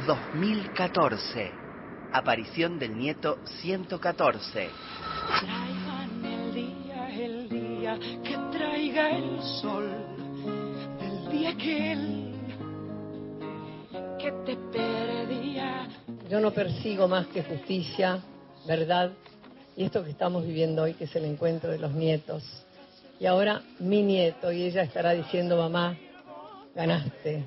[0.06, 1.52] 2014.
[2.12, 4.70] Aparición del nieto 114.
[5.40, 9.90] Traigan el día, el día que traiga el sol,
[11.00, 12.34] el día que él,
[14.18, 15.88] que te perdía.
[16.28, 18.20] Yo no persigo más que justicia,
[18.66, 19.12] verdad
[19.76, 22.44] y esto que estamos viviendo hoy, que es el encuentro de los nietos.
[23.18, 25.96] Y ahora mi nieto, y ella estará diciendo, mamá,
[26.74, 27.44] ganaste,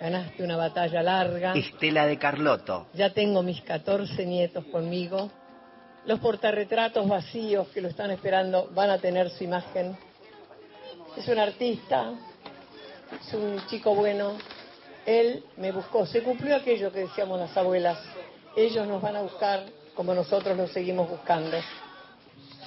[0.00, 1.52] ganaste una batalla larga.
[1.52, 2.86] Estela de Carlotto.
[2.94, 5.30] Ya tengo mis 14 nietos conmigo.
[6.06, 9.96] Los portarretratos vacíos que lo están esperando van a tener su imagen.
[11.16, 12.12] Es un artista,
[13.20, 14.38] es un chico bueno.
[15.04, 16.06] Él me buscó.
[16.06, 17.98] Se cumplió aquello que decíamos las abuelas.
[18.56, 19.64] Ellos nos van a buscar
[19.94, 21.58] como nosotros los seguimos buscando.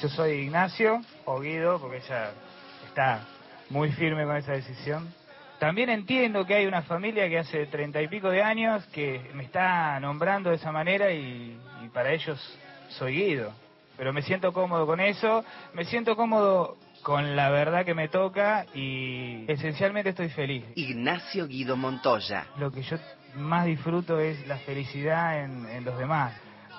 [0.01, 2.31] Yo soy Ignacio, o Guido, porque ella
[2.87, 3.25] está
[3.69, 5.13] muy firme con esa decisión.
[5.63, 9.45] También entiendo que hay una familia que hace treinta y pico de años que me
[9.45, 12.37] está nombrando de esa manera y, y para ellos
[12.89, 13.53] soy Guido.
[13.95, 18.65] Pero me siento cómodo con eso, me siento cómodo con la verdad que me toca
[18.73, 20.65] y esencialmente estoy feliz.
[20.75, 22.45] Ignacio Guido Montoya.
[22.57, 22.97] Lo que yo
[23.37, 26.33] más disfruto es la felicidad en, en los demás.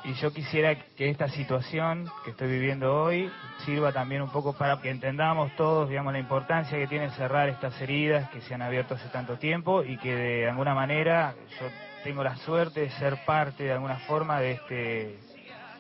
[0.05, 3.31] Y yo quisiera que esta situación que estoy viviendo hoy
[3.65, 7.81] sirva también un poco para que entendamos todos, digamos, la importancia que tiene cerrar estas
[7.81, 11.69] heridas que se han abierto hace tanto tiempo y que de alguna manera yo
[12.05, 15.19] tengo la suerte de ser parte de alguna forma de este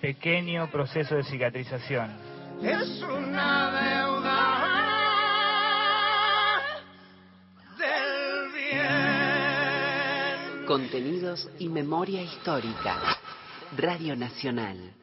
[0.01, 2.11] pequeño proceso de cicatrización.
[2.63, 4.63] Es una deuda
[7.77, 10.65] del bien.
[10.67, 13.19] Contenidos y memoria histórica.
[13.77, 14.95] Radio Nacional.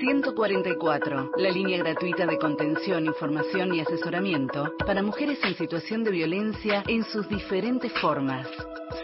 [0.00, 6.82] 144, la línea gratuita de contención, información y asesoramiento para mujeres en situación de violencia
[6.88, 8.48] en sus diferentes formas.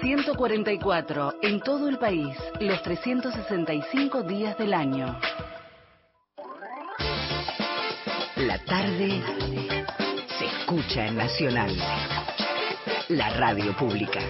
[0.01, 5.17] 144, en todo el país, los 365 días del año.
[8.37, 9.23] La tarde
[10.39, 11.77] se escucha en Nacional.
[13.09, 14.21] La radio pública.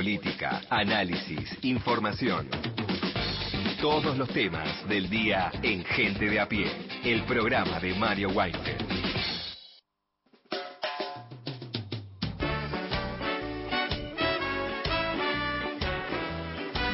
[0.00, 2.48] Política, análisis, información.
[3.82, 6.72] Todos los temas del día en Gente de a pie.
[7.04, 8.80] El programa de Mario Weinfeld.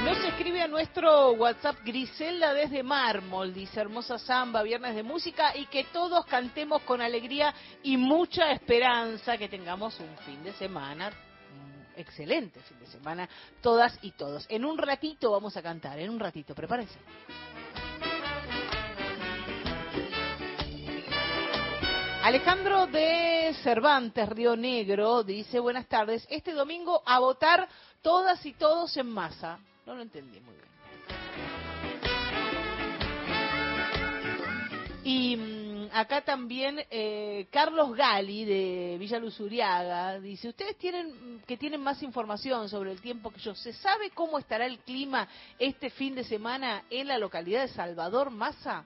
[0.04, 5.66] Nos escribe a nuestro WhatsApp Griselda desde Mármol, dice hermosa samba, viernes de música y
[5.66, 7.54] que todos cantemos con alegría
[7.84, 11.12] y mucha esperanza, que tengamos un fin de semana
[11.96, 13.28] excelente fin de semana,
[13.60, 14.46] todas y todos.
[14.48, 16.98] En un ratito vamos a cantar, en un ratito, prepárense.
[22.22, 27.68] Alejandro de Cervantes, Río Negro, dice, buenas tardes, este domingo a votar
[28.02, 29.60] todas y todos en masa.
[29.86, 30.66] No lo entendí muy bien.
[35.04, 35.65] Y mm,
[35.96, 42.68] acá también eh, Carlos Gali de Villa Luzuriaga dice, ustedes tienen que tienen más información
[42.68, 43.54] sobre el tiempo que yo.
[43.54, 45.26] ¿Se sabe cómo estará el clima
[45.58, 48.84] este fin de semana en la localidad de Salvador Massa?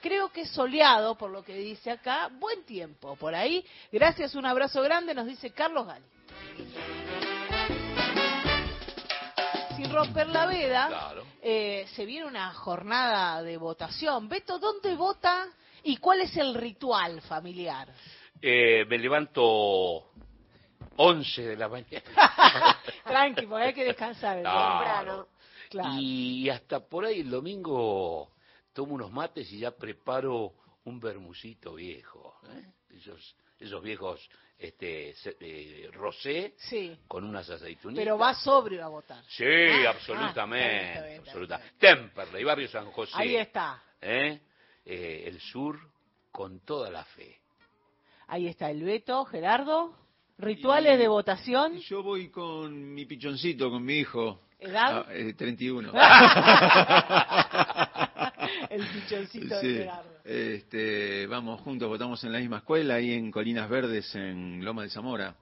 [0.00, 2.30] Creo que es soleado, por lo que dice acá.
[2.38, 3.64] Buen tiempo por ahí.
[3.90, 6.04] Gracias, un abrazo grande, nos dice Carlos Gali.
[9.74, 14.28] Sin romper la veda, eh, se viene una jornada de votación.
[14.28, 15.48] Beto, ¿dónde vota
[15.84, 17.88] y cuál es el ritual familiar?
[18.40, 20.10] Eh, me levanto
[20.96, 22.02] 11 de la mañana.
[23.04, 24.38] Tranqui, porque hay que descansar.
[24.38, 25.28] No, temprano.
[26.00, 28.30] Y hasta por ahí el domingo
[28.72, 30.52] tomo unos mates y ya preparo
[30.84, 32.36] un bermucito viejo.
[32.50, 32.64] ¿eh?
[32.96, 36.54] Esos, esos viejos este se- eh, rosé
[37.08, 38.04] con unas aceitunitas.
[38.04, 39.24] Pero va sobrio a votar.
[39.28, 40.64] Sí, Ah, absolutamente.
[40.64, 41.60] ah, está bien, está bien, está absoluta.
[41.78, 43.12] Temperley, Barrio San José.
[43.16, 43.82] Ahí está.
[44.00, 44.40] ¿eh?
[44.84, 45.78] Eh, el sur
[46.30, 47.38] con toda la fe.
[48.26, 49.94] Ahí está el veto, Gerardo.
[50.38, 51.78] Rituales de votación.
[51.78, 54.40] Yo voy con mi pichoncito, con mi hijo.
[54.58, 55.06] ¿Edad?
[55.08, 55.92] Ah, eh, 31.
[58.70, 59.68] el pichoncito Sí.
[59.68, 60.10] de Gerardo.
[60.24, 64.90] Este, vamos juntos, votamos en la misma escuela, ahí en Colinas Verdes, en Loma de
[64.90, 65.36] Zamora.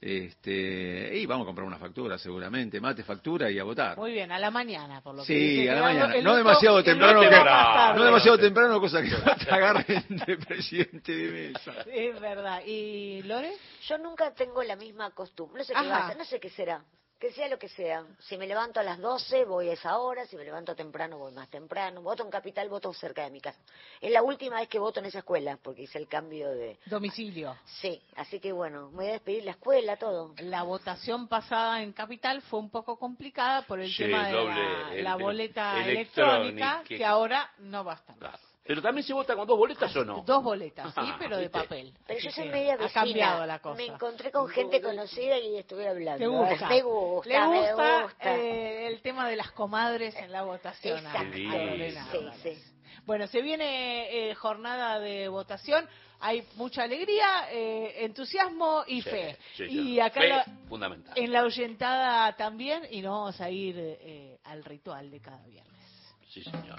[0.00, 3.96] Este, y vamos a comprar una factura seguramente, mate factura y a votar.
[3.96, 6.06] Muy bien, a la mañana, por lo que Sí, dice a la mañana.
[6.14, 7.98] No otro- demasiado temprano, que- tarde.
[7.98, 9.10] no demasiado temprano, cosa que
[9.44, 11.72] te agarren de presidente de mesa.
[11.86, 12.62] Es verdad.
[12.66, 13.52] ¿Y Lore?
[13.88, 15.58] Yo nunca tengo la misma costumbre.
[15.60, 15.88] No sé qué Ajá.
[15.88, 16.82] va a ser, no sé qué será.
[17.24, 18.04] Que sea lo que sea.
[18.18, 20.26] Si me levanto a las 12, voy a esa hora.
[20.26, 22.02] Si me levanto temprano, voy más temprano.
[22.02, 23.58] Voto en Capital, voto cerca de mi casa.
[23.98, 26.78] Es la última vez que voto en esa escuela, porque hice el cambio de...
[26.84, 27.56] Domicilio.
[27.80, 30.34] Sí, así que bueno, me voy a despedir la escuela, todo.
[30.40, 34.54] La votación pasada en Capital fue un poco complicada por el Sí, tema de doble,
[34.62, 38.16] la, el- la el- boleta electrónica, electrónica, que- que ahora no va a estar.
[38.66, 40.22] Pero también se vota con dos boletas o no?
[40.26, 41.92] Dos boletas, sí, Ah, pero de papel.
[42.06, 43.02] Pero yo soy media Ha vecina.
[43.02, 43.76] cambiado la cosa.
[43.76, 46.18] Me encontré con gente conocida y estuve hablando.
[46.18, 46.68] ¿Te gusta?
[46.68, 48.36] Me gusta, Le me gusta, gusta.
[48.36, 50.98] eh, el tema de las comadres en la votación.
[50.98, 52.32] Exacto.
[52.42, 52.58] Sí.
[53.04, 55.86] Bueno, se viene eh, jornada de votación.
[56.20, 59.36] Hay mucha alegría, eh, entusiasmo y Sí, fe.
[59.56, 61.12] sí, y acá Fe, la- fundamental.
[61.18, 62.84] en la oyentada también.
[62.90, 66.14] Y nos vamos a ir eh, al ritual de cada viernes.
[66.30, 66.78] Sí, señor.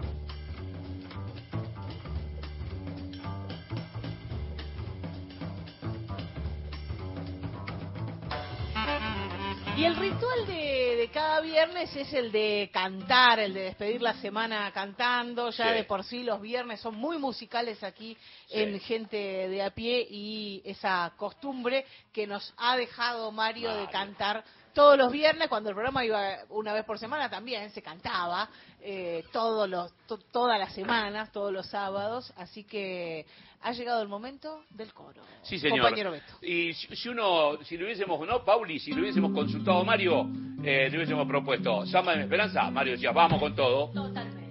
[9.77, 14.13] Y el ritual de, de cada viernes es el de cantar, el de despedir la
[14.21, 15.49] semana cantando.
[15.49, 15.73] Ya Sí.
[15.73, 18.15] de por sí los viernes son muy musicales aquí
[18.47, 18.53] Sí.
[18.61, 24.45] en Gente de a pie y esa costumbre que nos ha dejado Mario, de cantar
[24.73, 28.49] todos los viernes, cuando el programa iba una vez por semana también se cantaba
[28.87, 32.31] eh, todos los, to- todas las semanas, todos los sábados.
[32.37, 33.25] Así que
[33.61, 35.21] ha llegado el momento del coro.
[35.41, 35.79] Sí, señor.
[35.81, 36.33] Compañero Beto.
[36.43, 38.79] Y si, si uno, si lo hubiésemos, ¿no, Pauli?
[38.79, 40.29] Si lo hubiésemos consultado a Mario,
[40.63, 42.69] eh, le hubiésemos propuesto Samba de mi Esperanza.
[42.69, 43.91] Mario decía, vamos con todo.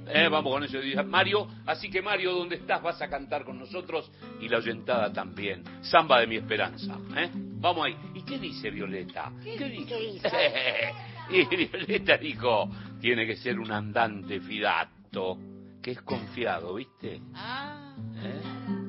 [0.07, 0.79] Eh, vamos con eso.
[1.07, 2.83] Mario, así que Mario, ¿dónde estás?
[2.83, 5.63] Vas a cantar con nosotros y la oyentada también.
[5.83, 6.99] Samba de mi Esperanza.
[7.17, 7.31] ¿eh?
[7.33, 7.97] Vamos ahí.
[8.15, 9.33] ¿Y qué dice Violeta?
[9.43, 10.21] ¿Qué, dice?
[11.31, 12.69] y Violeta dijo,
[13.01, 15.39] tiene que ser un andante fidato,
[15.83, 17.21] que es confiado, ¿viste?
[17.35, 17.95] Ah.
[18.17, 18.43] ¿Eh?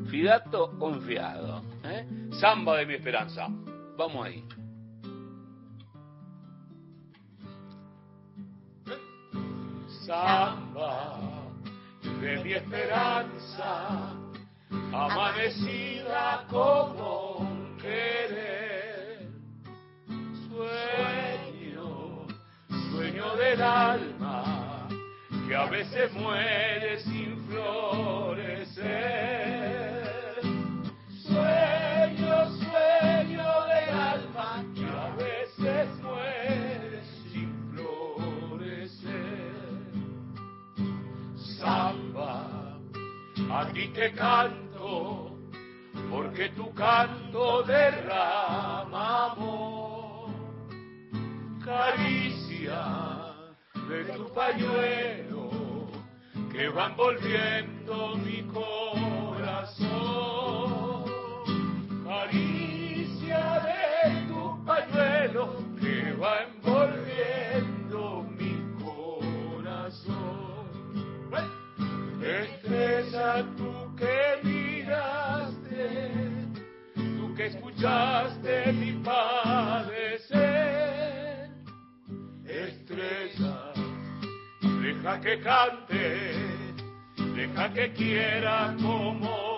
[0.10, 1.64] Fidato confiado.
[1.84, 2.06] ¿eh?
[2.40, 3.48] Samba de mi esperanza.
[3.98, 4.44] Vamos ahí.
[10.06, 11.26] Samba
[12.22, 14.14] de mi esperanza,
[14.94, 19.28] amanecida como un querer.
[20.48, 21.25] Sueño,
[23.34, 24.88] del alma,
[25.48, 28.86] que a veces muere sin florecer.
[31.24, 39.54] Sueño, sueño del alma, que a veces muere sin florecer.
[41.58, 42.78] Samba,
[43.52, 45.36] a ti te canto,
[46.10, 50.30] porque tu canto derrama amor.
[51.66, 53.15] Caricia
[53.88, 55.50] de tu pañuelo
[56.52, 59.86] que va envolviendo mi corazón.
[62.06, 65.44] Caricia de tu pañuelo
[65.80, 68.54] que va envolviendo mi
[68.84, 70.26] corazón.
[72.22, 76.12] Estrella tú que miraste,
[76.96, 80.56] tú que escuchaste mi padecer.
[82.46, 83.65] Estrella,
[84.86, 86.36] deja que cante,
[87.36, 89.55] deja que quiera como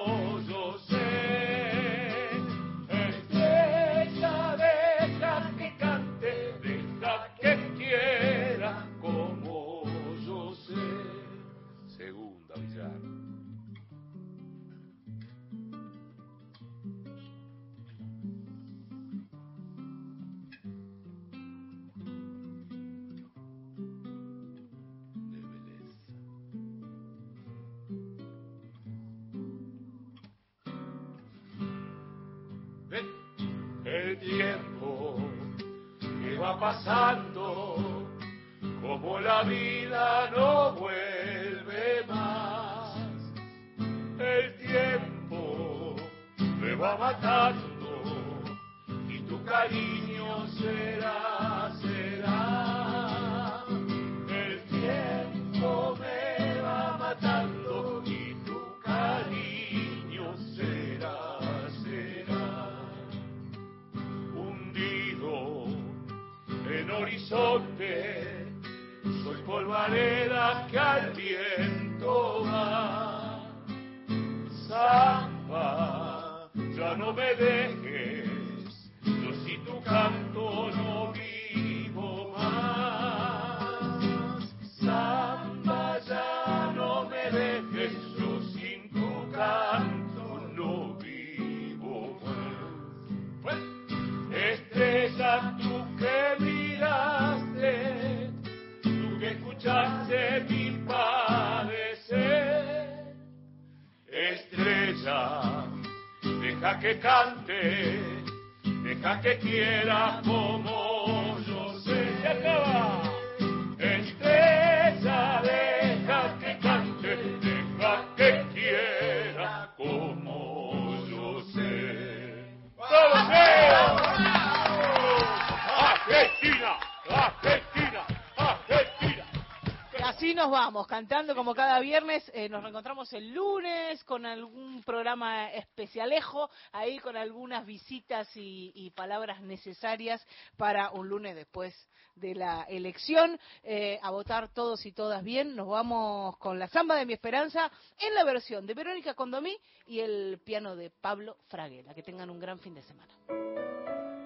[132.57, 140.25] nos reencontramos el lunes con algún programa especialejo, ahí con algunas visitas y, palabras necesarias
[140.55, 141.75] para un lunes después
[142.15, 143.39] de la elección.
[143.61, 145.55] Eh, a votar todos y todas bien.
[145.55, 147.69] Nos vamos con la samba de mi esperanza
[147.99, 149.55] en la versión de Verónica Condomí
[149.85, 151.93] y el piano de Pablo Fraguela.
[151.93, 154.16] Que tengan un gran fin de semana.